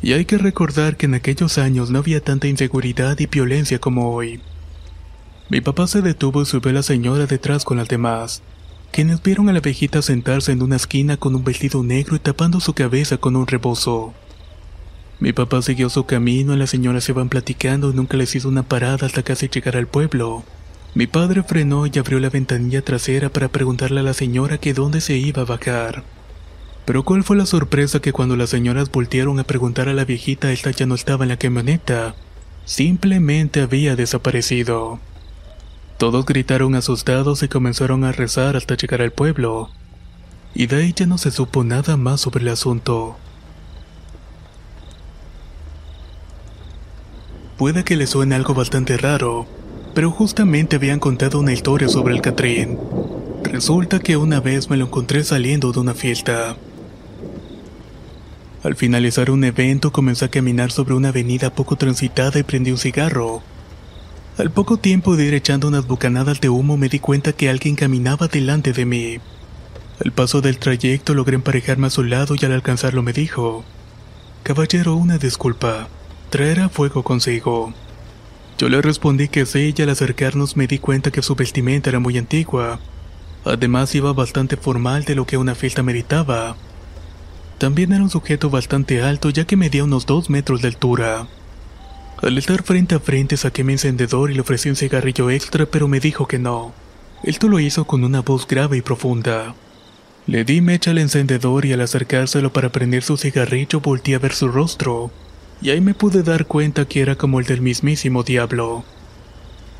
Y 0.00 0.12
hay 0.12 0.26
que 0.26 0.38
recordar 0.38 0.96
que 0.96 1.06
en 1.06 1.14
aquellos 1.14 1.58
años 1.58 1.90
no 1.90 1.98
había 1.98 2.20
tanta 2.20 2.46
inseguridad 2.46 3.18
y 3.18 3.26
violencia 3.26 3.80
como 3.80 4.14
hoy. 4.14 4.40
Mi 5.48 5.60
papá 5.60 5.88
se 5.88 6.02
detuvo 6.02 6.42
y 6.42 6.46
subió 6.46 6.70
a 6.70 6.74
la 6.74 6.82
señora 6.84 7.26
detrás 7.26 7.64
con 7.64 7.78
las 7.78 7.88
demás 7.88 8.44
quienes 8.94 9.20
vieron 9.24 9.48
a 9.48 9.52
la 9.52 9.58
viejita 9.58 10.02
sentarse 10.02 10.52
en 10.52 10.62
una 10.62 10.76
esquina 10.76 11.16
con 11.16 11.34
un 11.34 11.42
vestido 11.42 11.82
negro 11.82 12.14
y 12.14 12.20
tapando 12.20 12.60
su 12.60 12.74
cabeza 12.74 13.16
con 13.16 13.34
un 13.34 13.44
rebozo. 13.44 14.14
Mi 15.18 15.32
papá 15.32 15.62
siguió 15.62 15.90
su 15.90 16.06
camino 16.06 16.54
y 16.54 16.58
las 16.58 16.70
señoras 16.70 17.02
se 17.02 17.12
van 17.12 17.28
platicando 17.28 17.90
y 17.90 17.94
nunca 17.94 18.16
les 18.16 18.36
hizo 18.36 18.48
una 18.48 18.62
parada 18.62 19.04
hasta 19.04 19.24
casi 19.24 19.48
llegar 19.48 19.76
al 19.76 19.88
pueblo. 19.88 20.44
Mi 20.94 21.08
padre 21.08 21.42
frenó 21.42 21.86
y 21.86 21.98
abrió 21.98 22.20
la 22.20 22.30
ventanilla 22.30 22.82
trasera 22.82 23.30
para 23.30 23.48
preguntarle 23.48 23.98
a 23.98 24.04
la 24.04 24.14
señora 24.14 24.58
que 24.58 24.74
dónde 24.74 25.00
se 25.00 25.16
iba 25.16 25.42
a 25.42 25.46
bajar. 25.46 26.04
Pero 26.84 27.02
cuál 27.02 27.24
fue 27.24 27.36
la 27.36 27.46
sorpresa 27.46 27.98
que 27.98 28.12
cuando 28.12 28.36
las 28.36 28.50
señoras 28.50 28.92
voltearon 28.92 29.40
a 29.40 29.44
preguntar 29.44 29.88
a 29.88 29.92
la 29.92 30.04
viejita, 30.04 30.52
esta 30.52 30.70
ya 30.70 30.86
no 30.86 30.94
estaba 30.94 31.24
en 31.24 31.30
la 31.30 31.36
camioneta. 31.36 32.14
Simplemente 32.64 33.60
había 33.60 33.96
desaparecido. 33.96 35.00
Todos 35.98 36.26
gritaron 36.26 36.74
asustados 36.74 37.42
y 37.42 37.48
comenzaron 37.48 38.04
a 38.04 38.12
rezar 38.12 38.56
hasta 38.56 38.76
llegar 38.76 39.00
al 39.00 39.12
pueblo. 39.12 39.70
Y 40.52 40.66
de 40.66 40.76
ahí 40.76 40.92
ya 40.94 41.06
no 41.06 41.18
se 41.18 41.30
supo 41.30 41.62
nada 41.62 41.96
más 41.96 42.20
sobre 42.20 42.42
el 42.42 42.48
asunto. 42.48 43.16
Puede 47.56 47.84
que 47.84 47.96
le 47.96 48.08
suene 48.08 48.34
algo 48.34 48.54
bastante 48.54 48.96
raro, 48.96 49.46
pero 49.94 50.10
justamente 50.10 50.76
habían 50.76 50.98
contado 50.98 51.38
una 51.38 51.52
historia 51.52 51.88
sobre 51.88 52.14
el 52.14 52.20
Catrín. 52.20 52.76
Resulta 53.44 54.00
que 54.00 54.16
una 54.16 54.40
vez 54.40 54.68
me 54.68 54.76
lo 54.76 54.86
encontré 54.86 55.22
saliendo 55.22 55.70
de 55.70 55.78
una 55.78 55.94
fiesta. 55.94 56.56
Al 58.64 58.74
finalizar 58.74 59.30
un 59.30 59.44
evento 59.44 59.92
comencé 59.92 60.24
a 60.24 60.30
caminar 60.30 60.72
sobre 60.72 60.94
una 60.94 61.10
avenida 61.10 61.50
poco 61.50 61.76
transitada 61.76 62.40
y 62.40 62.42
prendí 62.42 62.72
un 62.72 62.78
cigarro. 62.78 63.42
Al 64.36 64.50
poco 64.50 64.78
tiempo 64.78 65.14
de 65.14 65.26
ir 65.26 65.34
echando 65.34 65.68
unas 65.68 65.86
bucanadas 65.86 66.40
de 66.40 66.48
humo 66.48 66.76
me 66.76 66.88
di 66.88 66.98
cuenta 66.98 67.32
que 67.32 67.48
alguien 67.48 67.76
caminaba 67.76 68.26
delante 68.26 68.72
de 68.72 68.84
mí. 68.84 69.18
Al 70.04 70.10
paso 70.10 70.40
del 70.40 70.58
trayecto 70.58 71.14
logré 71.14 71.36
emparejarme 71.36 71.86
a 71.86 71.90
su 71.90 72.02
lado 72.02 72.34
y 72.34 72.44
al 72.44 72.50
alcanzarlo 72.50 73.04
me 73.04 73.12
dijo, 73.12 73.64
Caballero, 74.42 74.96
una 74.96 75.18
disculpa. 75.18 75.88
traerá 76.30 76.68
fuego 76.68 77.04
consigo. 77.04 77.72
Yo 78.58 78.68
le 78.68 78.82
respondí 78.82 79.28
que 79.28 79.46
sí 79.46 79.72
y 79.76 79.82
al 79.82 79.90
acercarnos 79.90 80.56
me 80.56 80.66
di 80.66 80.80
cuenta 80.80 81.12
que 81.12 81.22
su 81.22 81.36
vestimenta 81.36 81.90
era 81.90 82.00
muy 82.00 82.18
antigua. 82.18 82.80
Además 83.44 83.94
iba 83.94 84.12
bastante 84.12 84.56
formal 84.56 85.04
de 85.04 85.14
lo 85.14 85.26
que 85.26 85.36
una 85.36 85.54
fiesta 85.54 85.84
meritaba. 85.84 86.56
También 87.58 87.92
era 87.92 88.02
un 88.02 88.10
sujeto 88.10 88.50
bastante 88.50 89.00
alto 89.00 89.30
ya 89.30 89.44
que 89.44 89.56
medía 89.56 89.84
unos 89.84 90.06
dos 90.06 90.28
metros 90.28 90.60
de 90.60 90.68
altura. 90.68 91.28
Al 92.24 92.38
estar 92.38 92.62
frente 92.62 92.94
a 92.94 93.00
frente 93.00 93.36
saqué 93.36 93.64
mi 93.64 93.74
encendedor 93.74 94.30
y 94.30 94.34
le 94.34 94.40
ofrecí 94.40 94.70
un 94.70 94.76
cigarrillo 94.76 95.28
extra 95.28 95.66
pero 95.66 95.88
me 95.88 96.00
dijo 96.00 96.26
que 96.26 96.38
no. 96.38 96.72
Esto 97.22 97.48
lo 97.48 97.60
hizo 97.60 97.84
con 97.84 98.02
una 98.02 98.22
voz 98.22 98.48
grave 98.48 98.78
y 98.78 98.80
profunda. 98.80 99.54
Le 100.26 100.42
di 100.46 100.62
mecha 100.62 100.92
al 100.92 100.98
encendedor 100.98 101.66
y 101.66 101.74
al 101.74 101.82
acercárselo 101.82 102.50
para 102.50 102.72
prender 102.72 103.02
su 103.02 103.18
cigarrillo 103.18 103.80
volteé 103.80 104.14
a 104.14 104.20
ver 104.20 104.32
su 104.32 104.48
rostro, 104.48 105.10
y 105.60 105.68
ahí 105.68 105.82
me 105.82 105.92
pude 105.92 106.22
dar 106.22 106.46
cuenta 106.46 106.86
que 106.86 107.02
era 107.02 107.14
como 107.14 107.40
el 107.40 107.44
del 107.44 107.60
mismísimo 107.60 108.22
diablo. 108.22 108.84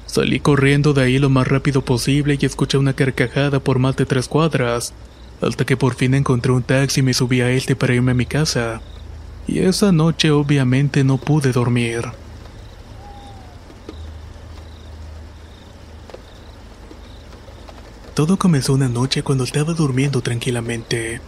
Salí 0.05 0.39
corriendo 0.39 0.93
de 0.93 1.03
ahí 1.03 1.19
lo 1.19 1.31
más 1.31 1.49
rápido 1.49 1.83
posible 1.83 2.37
y 2.39 2.45
escuché 2.45 2.77
una 2.77 2.93
carcajada 2.93 3.59
por 3.59 3.79
más 3.79 3.97
de 3.97 4.05
tres 4.05 4.29
cuadras, 4.29 4.93
hasta 5.41 5.65
que 5.65 5.79
por 5.79 5.95
fin 5.95 6.13
encontré 6.13 6.53
un 6.53 6.63
taxi 6.63 7.01
y 7.01 7.05
me 7.05 7.15
subí 7.15 7.41
a 7.41 7.51
este 7.51 7.75
para 7.75 7.95
irme 7.95 8.11
a 8.11 8.15
mi 8.15 8.27
casa. 8.27 8.83
Y 9.47 9.61
esa 9.61 9.93
noche 9.93 10.31
obviamente 10.31 11.05
no 11.05 11.17
pude 11.17 11.51
dormir. 11.51 12.03
Todo 18.15 18.37
comenzó 18.37 18.75
una 18.75 18.89
noche 18.89 19.25
cuando 19.25 19.43
estaba 19.43 19.75
durmiendo 19.75 20.21
tranquilamente. 20.21 21.21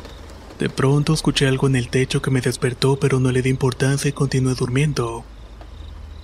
De 0.61 0.70
pronto 0.70 1.12
escuché 1.12 1.49
algo 1.49 1.66
en 1.66 1.75
el 1.75 1.88
techo 1.88 2.22
que 2.22 2.31
me 2.31 2.40
despertó 2.40 2.99
pero 3.01 3.18
no 3.18 3.33
le 3.33 3.42
di 3.42 3.51
importancia 3.51 4.09
y 4.09 4.12
continué 4.12 4.55
durmiendo. 4.55 5.25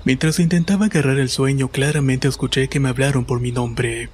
Mientras 0.05 0.39
intentaba 0.39 0.87
agarrar 0.87 1.19
el 1.19 1.29
sueño 1.29 1.69
claramente 1.69 2.29
escuché 2.29 2.69
que 2.69 2.79
me 2.79 2.89
hablaron 2.89 3.25
por 3.25 3.41
mi 3.41 3.51
nombre. 3.51 4.09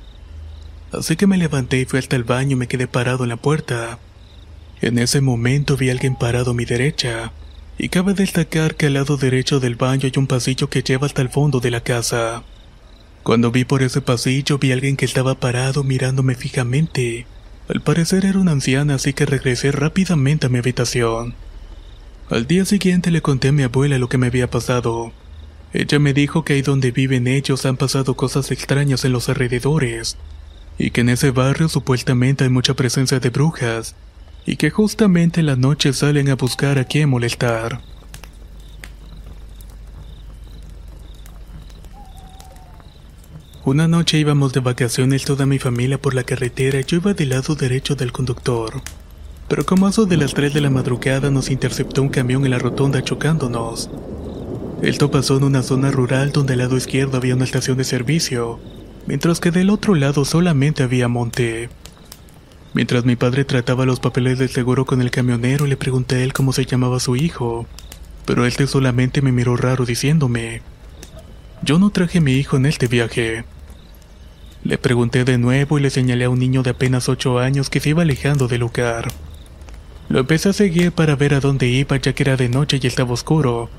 Así 0.90 1.16
que 1.16 1.26
me 1.26 1.36
levanté 1.36 1.80
y 1.80 1.84
fui 1.84 1.98
hasta 1.98 2.16
el 2.16 2.24
baño 2.24 2.52
y 2.52 2.56
me 2.56 2.68
quedé 2.68 2.88
parado 2.88 3.24
en 3.24 3.28
la 3.28 3.36
puerta. 3.36 3.98
En 4.80 4.98
ese 4.98 5.20
momento 5.20 5.76
vi 5.76 5.90
a 5.90 5.92
alguien 5.92 6.16
parado 6.16 6.52
a 6.52 6.54
mi 6.54 6.64
derecha, 6.64 7.32
y 7.76 7.90
cabe 7.90 8.14
destacar 8.14 8.74
que 8.74 8.86
al 8.86 8.94
lado 8.94 9.16
derecho 9.16 9.60
del 9.60 9.76
baño 9.76 10.04
hay 10.04 10.12
un 10.16 10.26
pasillo 10.26 10.70
que 10.70 10.82
lleva 10.82 11.06
hasta 11.06 11.20
el 11.20 11.28
fondo 11.28 11.60
de 11.60 11.70
la 11.70 11.82
casa. 11.82 12.42
Cuando 13.28 13.50
vi 13.50 13.66
por 13.66 13.82
ese 13.82 14.00
pasillo 14.00 14.56
vi 14.56 14.70
a 14.70 14.74
alguien 14.74 14.96
que 14.96 15.04
estaba 15.04 15.34
parado 15.34 15.84
mirándome 15.84 16.34
fijamente. 16.34 17.26
Al 17.68 17.82
parecer 17.82 18.24
era 18.24 18.38
una 18.38 18.52
anciana 18.52 18.94
así 18.94 19.12
que 19.12 19.26
regresé 19.26 19.70
rápidamente 19.70 20.46
a 20.46 20.48
mi 20.48 20.56
habitación. 20.56 21.34
Al 22.30 22.46
día 22.46 22.64
siguiente 22.64 23.10
le 23.10 23.20
conté 23.20 23.48
a 23.48 23.52
mi 23.52 23.64
abuela 23.64 23.98
lo 23.98 24.08
que 24.08 24.16
me 24.16 24.28
había 24.28 24.48
pasado. 24.48 25.12
Ella 25.74 25.98
me 25.98 26.14
dijo 26.14 26.42
que 26.42 26.54
ahí 26.54 26.62
donde 26.62 26.90
viven 26.90 27.26
ellos 27.26 27.66
han 27.66 27.76
pasado 27.76 28.14
cosas 28.14 28.50
extrañas 28.50 29.04
en 29.04 29.12
los 29.12 29.28
alrededores, 29.28 30.16
y 30.78 30.90
que 30.90 31.02
en 31.02 31.10
ese 31.10 31.30
barrio 31.30 31.68
supuestamente 31.68 32.44
hay 32.44 32.50
mucha 32.50 32.72
presencia 32.72 33.20
de 33.20 33.28
brujas, 33.28 33.94
y 34.46 34.56
que 34.56 34.70
justamente 34.70 35.40
en 35.40 35.46
la 35.48 35.56
noche 35.56 35.92
salen 35.92 36.30
a 36.30 36.36
buscar 36.36 36.78
a 36.78 36.84
quién 36.84 37.10
molestar. 37.10 37.82
Una 43.68 43.86
noche 43.86 44.16
íbamos 44.16 44.54
de 44.54 44.60
vacaciones 44.60 45.26
toda 45.26 45.44
mi 45.44 45.58
familia 45.58 46.00
por 46.00 46.14
la 46.14 46.24
carretera 46.24 46.80
y 46.80 46.84
yo 46.84 46.96
iba 46.96 47.12
del 47.12 47.28
lado 47.28 47.54
derecho 47.54 47.94
del 47.94 48.12
conductor. 48.12 48.80
Pero 49.46 49.66
como 49.66 49.86
a 49.86 49.90
eso 49.90 50.06
de 50.06 50.16
las 50.16 50.32
3 50.32 50.54
de 50.54 50.62
la 50.62 50.70
madrugada 50.70 51.30
nos 51.30 51.50
interceptó 51.50 52.00
un 52.00 52.08
camión 52.08 52.46
en 52.46 52.52
la 52.52 52.58
rotonda 52.58 53.04
chocándonos. 53.04 53.90
Esto 54.80 55.10
pasó 55.10 55.36
en 55.36 55.44
una 55.44 55.62
zona 55.62 55.90
rural 55.90 56.32
donde 56.32 56.54
al 56.54 56.60
lado 56.60 56.78
izquierdo 56.78 57.18
había 57.18 57.34
una 57.34 57.44
estación 57.44 57.76
de 57.76 57.84
servicio, 57.84 58.58
mientras 59.06 59.38
que 59.38 59.50
del 59.50 59.68
otro 59.68 59.94
lado 59.94 60.24
solamente 60.24 60.82
había 60.82 61.08
monte. 61.08 61.68
Mientras 62.72 63.04
mi 63.04 63.16
padre 63.16 63.44
trataba 63.44 63.84
los 63.84 64.00
papeles 64.00 64.38
del 64.38 64.48
seguro 64.48 64.86
con 64.86 65.02
el 65.02 65.10
camionero, 65.10 65.66
le 65.66 65.76
pregunté 65.76 66.16
a 66.16 66.22
él 66.22 66.32
cómo 66.32 66.54
se 66.54 66.64
llamaba 66.64 67.00
su 67.00 67.16
hijo, 67.16 67.66
pero 68.24 68.46
él 68.46 68.52
solamente 68.66 69.20
me 69.20 69.30
miró 69.30 69.58
raro 69.58 69.84
diciéndome, 69.84 70.62
yo 71.60 71.78
no 71.78 71.90
traje 71.90 72.22
mi 72.22 72.32
hijo 72.32 72.56
en 72.56 72.64
este 72.64 72.86
viaje. 72.86 73.44
Le 74.64 74.76
pregunté 74.76 75.24
de 75.24 75.38
nuevo 75.38 75.78
y 75.78 75.82
le 75.82 75.90
señalé 75.90 76.24
a 76.24 76.30
un 76.30 76.38
niño 76.38 76.62
de 76.62 76.70
apenas 76.70 77.08
ocho 77.08 77.38
años 77.38 77.70
que 77.70 77.80
se 77.80 77.90
iba 77.90 78.02
alejando 78.02 78.48
del 78.48 78.60
lugar. 78.60 79.08
Lo 80.08 80.20
empecé 80.20 80.48
a 80.48 80.52
seguir 80.52 80.92
para 80.92 81.16
ver 81.16 81.34
a 81.34 81.40
dónde 81.40 81.68
iba 81.68 81.96
ya 81.96 82.12
que 82.12 82.22
era 82.22 82.36
de 82.36 82.48
noche 82.48 82.80
y 82.82 82.86
estaba 82.86 83.12
oscuro, 83.12 83.70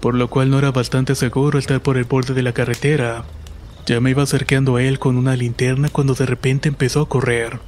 por 0.00 0.14
lo 0.14 0.28
cual 0.28 0.50
no 0.50 0.58
era 0.58 0.70
bastante 0.70 1.14
seguro 1.14 1.58
estar 1.58 1.80
por 1.82 1.96
el 1.96 2.04
borde 2.04 2.34
de 2.34 2.42
la 2.42 2.52
carretera. 2.52 3.24
Ya 3.86 4.00
me 4.00 4.10
iba 4.10 4.22
acercando 4.22 4.76
a 4.76 4.82
él 4.82 4.98
con 4.98 5.16
una 5.16 5.36
linterna 5.36 5.88
cuando 5.88 6.14
de 6.14 6.26
repente 6.26 6.68
empezó 6.68 7.00
a 7.02 7.08
correr. 7.08 7.60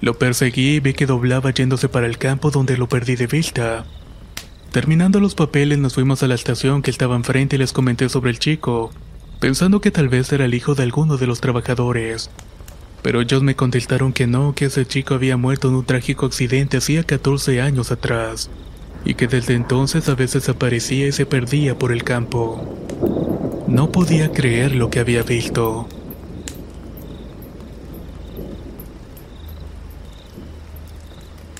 Lo 0.00 0.18
perseguí 0.18 0.76
y 0.76 0.80
vi 0.80 0.94
que 0.94 1.06
doblaba 1.06 1.50
yéndose 1.50 1.88
para 1.88 2.06
el 2.06 2.18
campo 2.18 2.50
donde 2.50 2.76
lo 2.76 2.88
perdí 2.88 3.16
de 3.16 3.26
vista. 3.26 3.84
Terminando 4.70 5.20
los 5.20 5.34
papeles 5.34 5.78
nos 5.78 5.94
fuimos 5.94 6.22
a 6.22 6.28
la 6.28 6.34
estación 6.34 6.82
que 6.82 6.90
estaba 6.90 7.16
enfrente 7.16 7.56
y 7.56 7.58
les 7.58 7.72
comenté 7.72 8.08
sobre 8.08 8.30
el 8.30 8.38
chico, 8.38 8.92
pensando 9.40 9.80
que 9.80 9.90
tal 9.90 10.08
vez 10.08 10.32
era 10.32 10.44
el 10.44 10.54
hijo 10.54 10.74
de 10.74 10.82
alguno 10.82 11.16
de 11.16 11.26
los 11.26 11.40
trabajadores. 11.40 12.30
Pero 13.02 13.20
ellos 13.20 13.42
me 13.42 13.54
contestaron 13.54 14.12
que 14.12 14.26
no, 14.26 14.54
que 14.54 14.66
ese 14.66 14.86
chico 14.86 15.14
había 15.14 15.36
muerto 15.36 15.68
en 15.68 15.74
un 15.74 15.84
trágico 15.84 16.26
accidente 16.26 16.78
hacía 16.78 17.04
14 17.04 17.60
años 17.60 17.92
atrás, 17.92 18.50
y 19.04 19.14
que 19.14 19.28
desde 19.28 19.54
entonces 19.54 20.08
a 20.08 20.14
veces 20.14 20.48
aparecía 20.48 21.06
y 21.06 21.12
se 21.12 21.26
perdía 21.26 21.78
por 21.78 21.92
el 21.92 22.02
campo. 22.02 22.76
No 23.68 23.92
podía 23.92 24.32
creer 24.32 24.74
lo 24.74 24.90
que 24.90 25.00
había 25.00 25.22
visto. 25.22 25.86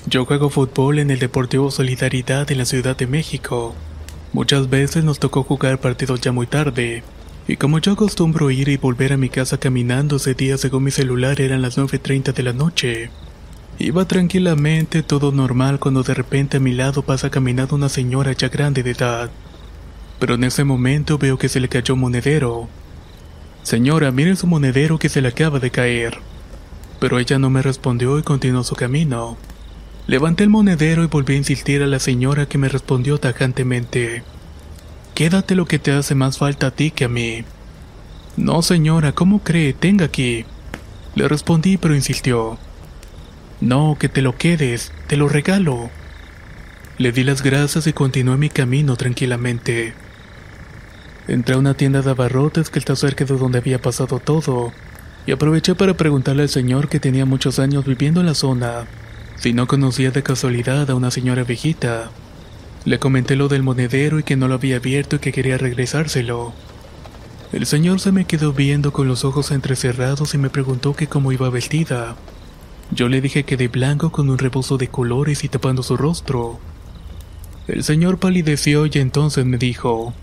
Yo 0.09 0.25
juego 0.25 0.49
fútbol 0.49 0.99
en 0.99 1.11
el 1.11 1.19
Deportivo 1.19 1.69
Solidaridad 1.69 2.49
en 2.49 2.59
la 2.59 2.65
Ciudad 2.65 2.95
de 2.95 3.07
México. 3.07 3.75
Muchas 4.31 4.69
veces 4.69 5.03
nos 5.03 5.19
tocó 5.19 5.43
jugar 5.43 5.79
partidos 5.79 6.21
ya 6.21 6.31
muy 6.31 6.47
tarde, 6.47 7.03
y 7.47 7.55
como 7.55 7.79
yo 7.79 7.93
acostumbro 7.93 8.51
ir 8.51 8.67
y 8.67 8.77
volver 8.77 9.13
a 9.13 9.17
mi 9.17 9.29
casa 9.29 9.57
caminando 9.57 10.17
ese 10.17 10.33
día 10.33 10.57
según 10.57 10.83
mi 10.83 10.91
celular 10.91 11.39
eran 11.39 11.61
las 11.61 11.77
9.30 11.77 12.33
de 12.33 12.43
la 12.43 12.51
noche. 12.51 13.09
Iba 13.79 14.05
tranquilamente, 14.05 15.01
todo 15.01 15.31
normal, 15.31 15.79
cuando 15.79 16.03
de 16.03 16.13
repente 16.13 16.57
a 16.57 16.59
mi 16.59 16.73
lado 16.73 17.03
pasa 17.03 17.29
caminando 17.29 17.75
una 17.75 17.89
señora 17.89 18.33
ya 18.33 18.49
grande 18.49 18.83
de 18.83 18.91
edad. 18.91 19.29
Pero 20.19 20.35
en 20.35 20.43
ese 20.43 20.63
momento 20.63 21.17
veo 21.17 21.37
que 21.37 21.47
se 21.47 21.59
le 21.59 21.69
cayó 21.69 21.93
un 21.93 22.01
monedero. 22.01 22.67
Señora, 23.63 24.11
mire 24.11 24.35
su 24.35 24.47
monedero 24.47 24.97
que 24.97 25.09
se 25.09 25.21
le 25.21 25.29
acaba 25.29 25.59
de 25.59 25.69
caer. 25.69 26.17
Pero 26.99 27.19
ella 27.19 27.37
no 27.37 27.49
me 27.49 27.61
respondió 27.61 28.17
y 28.17 28.23
continuó 28.23 28.63
su 28.63 28.75
camino. 28.75 29.37
Levanté 30.07 30.43
el 30.43 30.49
monedero 30.49 31.03
y 31.03 31.07
volví 31.07 31.35
a 31.35 31.37
insistir 31.37 31.83
a 31.83 31.87
la 31.87 31.99
señora 31.99 32.47
que 32.47 32.57
me 32.57 32.69
respondió 32.69 33.19
tajantemente. 33.19 34.23
Quédate 35.17 35.55
lo 35.55 35.65
que 35.65 35.79
te 35.79 35.93
hace 35.93 36.13
más 36.13 36.37
falta 36.37 36.67
a 36.67 36.71
ti 36.71 36.91
que 36.91 37.05
a 37.05 37.09
mí. 37.09 37.43
No, 38.35 38.61
señora, 38.61 39.13
¿cómo 39.13 39.39
cree? 39.39 39.73
Tenga 39.73 40.05
aquí. 40.05 40.45
Le 41.15 41.27
respondí, 41.27 41.77
pero 41.77 41.95
insistió. 41.95 42.59
No, 43.59 43.97
que 43.99 44.09
te 44.09 44.21
lo 44.21 44.37
quedes, 44.37 44.91
te 45.07 45.17
lo 45.17 45.27
regalo. 45.27 45.89
Le 46.99 47.11
di 47.11 47.23
las 47.23 47.41
gracias 47.41 47.87
y 47.87 47.93
continué 47.93 48.37
mi 48.37 48.49
camino 48.49 48.95
tranquilamente. 48.95 49.95
Entré 51.27 51.55
a 51.55 51.57
una 51.57 51.73
tienda 51.73 52.03
de 52.03 52.11
abarrotes 52.11 52.69
que 52.69 52.77
está 52.77 52.95
cerca 52.95 53.25
de 53.25 53.37
donde 53.37 53.57
había 53.57 53.81
pasado 53.81 54.19
todo, 54.19 54.71
y 55.25 55.31
aproveché 55.31 55.73
para 55.73 55.97
preguntarle 55.97 56.43
al 56.43 56.49
señor 56.49 56.89
que 56.89 56.99
tenía 56.99 57.25
muchos 57.25 57.57
años 57.57 57.85
viviendo 57.85 58.19
en 58.19 58.27
la 58.27 58.35
zona, 58.35 58.85
si 59.35 59.51
no 59.51 59.65
conocía 59.65 60.11
de 60.11 60.21
casualidad 60.21 60.87
a 60.91 60.93
una 60.93 61.09
señora 61.09 61.43
viejita. 61.43 62.11
Le 62.85 62.99
comenté 62.99 63.35
lo 63.35 63.47
del 63.47 63.63
monedero 63.63 64.19
y 64.19 64.23
que 64.23 64.35
no 64.35 64.47
lo 64.47 64.55
había 64.55 64.77
abierto 64.77 65.17
y 65.17 65.19
que 65.19 65.31
quería 65.31 65.57
regresárselo. 65.57 66.53
El 67.51 67.65
señor 67.65 67.99
se 67.99 68.11
me 68.11 68.25
quedó 68.25 68.53
viendo 68.53 68.91
con 68.91 69.07
los 69.07 69.23
ojos 69.23 69.51
entrecerrados 69.51 70.33
y 70.33 70.37
me 70.37 70.49
preguntó 70.49 70.95
que 70.95 71.07
cómo 71.07 71.31
iba 71.31 71.49
vestida. 71.49 72.15
Yo 72.91 73.09
le 73.09 73.21
dije 73.21 73.43
que 73.43 73.57
de 73.57 73.67
blanco 73.67 74.11
con 74.11 74.29
un 74.29 74.37
rebozo 74.37 74.77
de 74.77 74.87
colores 74.87 75.43
y 75.43 75.49
tapando 75.49 75.83
su 75.83 75.97
rostro. 75.97 76.59
El 77.67 77.83
señor 77.83 78.17
palideció 78.17 78.85
y 78.85 78.91
entonces 78.95 79.45
me 79.45 79.57
dijo, 79.57 80.13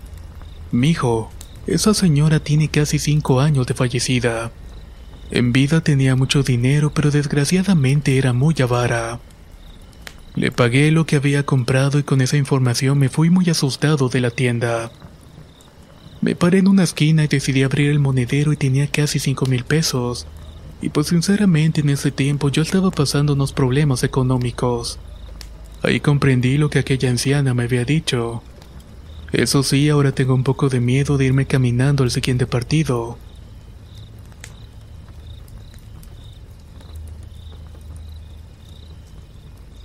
Mijo, 0.71 1.31
esa 1.67 1.93
señora 1.93 2.39
tiene 2.39 2.67
casi 2.69 2.99
cinco 2.99 3.39
años 3.39 3.67
de 3.67 3.73
fallecida. 3.73 4.51
En 5.31 5.51
vida 5.51 5.81
tenía 5.81 6.15
mucho 6.15 6.43
dinero, 6.43 6.91
pero 6.93 7.09
desgraciadamente 7.11 8.17
era 8.17 8.33
muy 8.33 8.55
avara. 8.61 9.19
Le 10.35 10.51
pagué 10.51 10.91
lo 10.91 11.05
que 11.05 11.15
había 11.15 11.45
comprado 11.45 11.97
y 11.97 12.03
con 12.03 12.19
esa 12.19 12.35
información 12.35 12.99
me 12.99 13.07
fui 13.07 13.29
muy 13.29 13.49
asustado 13.49 14.09
de 14.09 14.19
la 14.19 14.31
tienda. 14.31 14.91
Me 16.19 16.35
paré 16.35 16.57
en 16.57 16.67
una 16.67 16.83
esquina 16.83 17.23
y 17.23 17.27
decidí 17.27 17.63
abrir 17.63 17.89
el 17.89 17.99
monedero 17.99 18.51
y 18.51 18.57
tenía 18.57 18.87
casi 18.87 19.19
cinco 19.19 19.45
mil 19.45 19.63
pesos. 19.63 20.27
Y 20.81 20.89
pues 20.89 21.07
sinceramente 21.07 21.81
en 21.81 21.89
ese 21.89 22.11
tiempo 22.11 22.49
yo 22.49 22.63
estaba 22.63 22.91
pasando 22.91 23.33
unos 23.33 23.53
problemas 23.53 24.03
económicos. 24.03 24.99
Ahí 25.83 26.01
comprendí 26.01 26.57
lo 26.57 26.69
que 26.69 26.79
aquella 26.79 27.09
anciana 27.09 27.53
me 27.53 27.63
había 27.63 27.85
dicho. 27.85 28.43
Eso 29.31 29.63
sí, 29.63 29.87
ahora 29.89 30.11
tengo 30.11 30.33
un 30.33 30.43
poco 30.43 30.67
de 30.67 30.81
miedo 30.81 31.17
de 31.17 31.25
irme 31.25 31.45
caminando 31.45 32.03
al 32.03 32.11
siguiente 32.11 32.45
partido. 32.45 33.17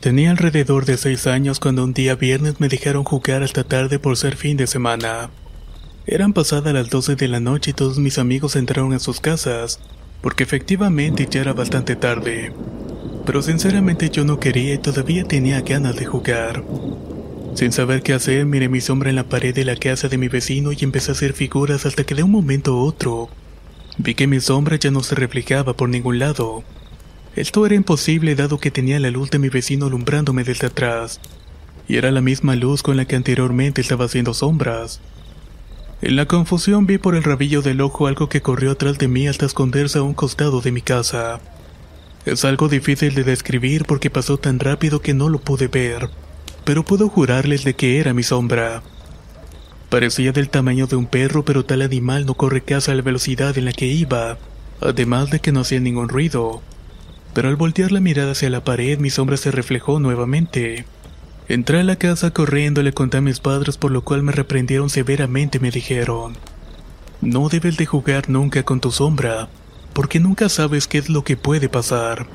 Tenía 0.00 0.30
alrededor 0.30 0.86
de 0.86 0.96
seis 0.96 1.26
años 1.26 1.60
cuando 1.60 1.84
un 1.84 1.92
día 1.92 2.14
viernes 2.14 2.58
me 2.58 2.70
dejaron 2.70 3.04
jugar 3.04 3.42
hasta 3.42 3.64
tarde 3.64 3.98
por 3.98 4.16
ser 4.16 4.34
fin 4.34 4.56
de 4.56 4.66
semana. 4.66 5.28
Eran 6.06 6.32
pasadas 6.32 6.72
las 6.72 6.88
12 6.88 7.16
de 7.16 7.28
la 7.28 7.38
noche 7.38 7.72
y 7.72 7.74
todos 7.74 7.98
mis 7.98 8.16
amigos 8.16 8.56
entraron 8.56 8.94
a 8.94 8.98
sus 8.98 9.20
casas, 9.20 9.78
porque 10.22 10.42
efectivamente 10.42 11.28
ya 11.30 11.42
era 11.42 11.52
bastante 11.52 11.96
tarde. 11.96 12.50
Pero 13.26 13.42
sinceramente 13.42 14.08
yo 14.08 14.24
no 14.24 14.40
quería 14.40 14.72
y 14.72 14.78
todavía 14.78 15.24
tenía 15.24 15.60
ganas 15.60 15.96
de 15.96 16.06
jugar. 16.06 16.64
Sin 17.54 17.70
saber 17.70 18.02
qué 18.02 18.14
hacer, 18.14 18.46
miré 18.46 18.70
mi 18.70 18.80
sombra 18.80 19.10
en 19.10 19.16
la 19.16 19.28
pared 19.28 19.54
de 19.54 19.66
la 19.66 19.76
casa 19.76 20.08
de 20.08 20.16
mi 20.16 20.28
vecino 20.28 20.72
y 20.72 20.78
empecé 20.80 21.10
a 21.10 21.12
hacer 21.12 21.34
figuras 21.34 21.84
hasta 21.84 22.04
que 22.04 22.14
de 22.14 22.22
un 22.22 22.30
momento 22.30 22.72
a 22.72 22.82
otro 22.84 23.28
vi 23.98 24.14
que 24.14 24.26
mi 24.26 24.40
sombra 24.40 24.76
ya 24.76 24.90
no 24.90 25.02
se 25.02 25.14
reflejaba 25.14 25.74
por 25.74 25.90
ningún 25.90 26.18
lado. 26.18 26.64
Esto 27.40 27.64
era 27.64 27.74
imposible 27.74 28.34
dado 28.34 28.58
que 28.58 28.70
tenía 28.70 29.00
la 29.00 29.10
luz 29.10 29.30
de 29.30 29.38
mi 29.38 29.48
vecino 29.48 29.86
alumbrándome 29.86 30.44
desde 30.44 30.66
atrás, 30.66 31.20
y 31.88 31.96
era 31.96 32.10
la 32.10 32.20
misma 32.20 32.54
luz 32.54 32.82
con 32.82 32.98
la 32.98 33.06
que 33.06 33.16
anteriormente 33.16 33.80
estaba 33.80 34.04
haciendo 34.04 34.34
sombras. 34.34 35.00
En 36.02 36.16
la 36.16 36.26
confusión 36.26 36.86
vi 36.86 36.98
por 36.98 37.14
el 37.14 37.22
rabillo 37.22 37.62
del 37.62 37.80
ojo 37.80 38.08
algo 38.08 38.28
que 38.28 38.42
corrió 38.42 38.72
atrás 38.72 38.98
de 38.98 39.08
mí 39.08 39.26
hasta 39.26 39.46
esconderse 39.46 40.00
a 40.00 40.02
un 40.02 40.12
costado 40.12 40.60
de 40.60 40.70
mi 40.70 40.82
casa. 40.82 41.40
Es 42.26 42.44
algo 42.44 42.68
difícil 42.68 43.14
de 43.14 43.24
describir 43.24 43.86
porque 43.86 44.10
pasó 44.10 44.36
tan 44.36 44.58
rápido 44.58 45.00
que 45.00 45.14
no 45.14 45.30
lo 45.30 45.38
pude 45.38 45.68
ver, 45.68 46.10
pero 46.66 46.84
puedo 46.84 47.08
jurarles 47.08 47.64
de 47.64 47.72
que 47.72 48.00
era 48.00 48.12
mi 48.12 48.22
sombra. 48.22 48.82
Parecía 49.88 50.32
del 50.32 50.50
tamaño 50.50 50.86
de 50.88 50.96
un 50.96 51.06
perro, 51.06 51.42
pero 51.46 51.64
tal 51.64 51.80
animal 51.80 52.26
no 52.26 52.34
corre 52.34 52.60
casa 52.60 52.92
a 52.92 52.96
la 52.96 53.00
velocidad 53.00 53.56
en 53.56 53.64
la 53.64 53.72
que 53.72 53.86
iba, 53.86 54.36
además 54.82 55.30
de 55.30 55.40
que 55.40 55.52
no 55.52 55.60
hacía 55.60 55.80
ningún 55.80 56.10
ruido 56.10 56.60
pero 57.34 57.48
al 57.48 57.56
voltear 57.56 57.92
la 57.92 58.00
mirada 58.00 58.32
hacia 58.32 58.50
la 58.50 58.64
pared 58.64 58.98
mi 58.98 59.10
sombra 59.10 59.36
se 59.36 59.50
reflejó 59.50 60.00
nuevamente. 60.00 60.84
Entré 61.48 61.80
a 61.80 61.84
la 61.84 61.96
casa 61.96 62.30
corriendo 62.30 62.80
y 62.80 62.84
le 62.84 62.92
conté 62.92 63.16
a 63.16 63.20
mis 63.20 63.40
padres 63.40 63.76
por 63.76 63.90
lo 63.90 64.02
cual 64.02 64.22
me 64.22 64.32
reprendieron 64.32 64.90
severamente 64.90 65.58
me 65.58 65.70
dijeron, 65.70 66.36
no 67.20 67.48
debes 67.48 67.76
de 67.76 67.84
jugar 67.86 68.30
nunca 68.30 68.62
con 68.62 68.80
tu 68.80 68.90
sombra, 68.90 69.48
porque 69.92 70.20
nunca 70.20 70.48
sabes 70.48 70.86
qué 70.86 70.96
es 70.98 71.10
lo 71.10 71.22
que 71.22 71.36
puede 71.36 71.68
pasar. 71.68 72.26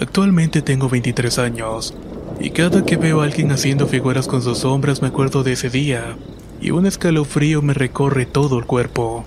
Actualmente 0.00 0.62
tengo 0.62 0.88
23 0.88 1.38
años, 1.38 1.94
y 2.40 2.50
cada 2.50 2.84
que 2.86 2.96
veo 2.96 3.20
a 3.20 3.24
alguien 3.24 3.52
haciendo 3.52 3.86
figuras 3.86 4.26
con 4.26 4.40
sus 4.40 4.58
sombras 4.58 5.02
me 5.02 5.08
acuerdo 5.08 5.42
de 5.42 5.52
ese 5.52 5.68
día, 5.68 6.16
y 6.62 6.70
un 6.70 6.86
escalofrío 6.86 7.60
me 7.60 7.74
recorre 7.74 8.24
todo 8.24 8.58
el 8.58 8.64
cuerpo. 8.64 9.26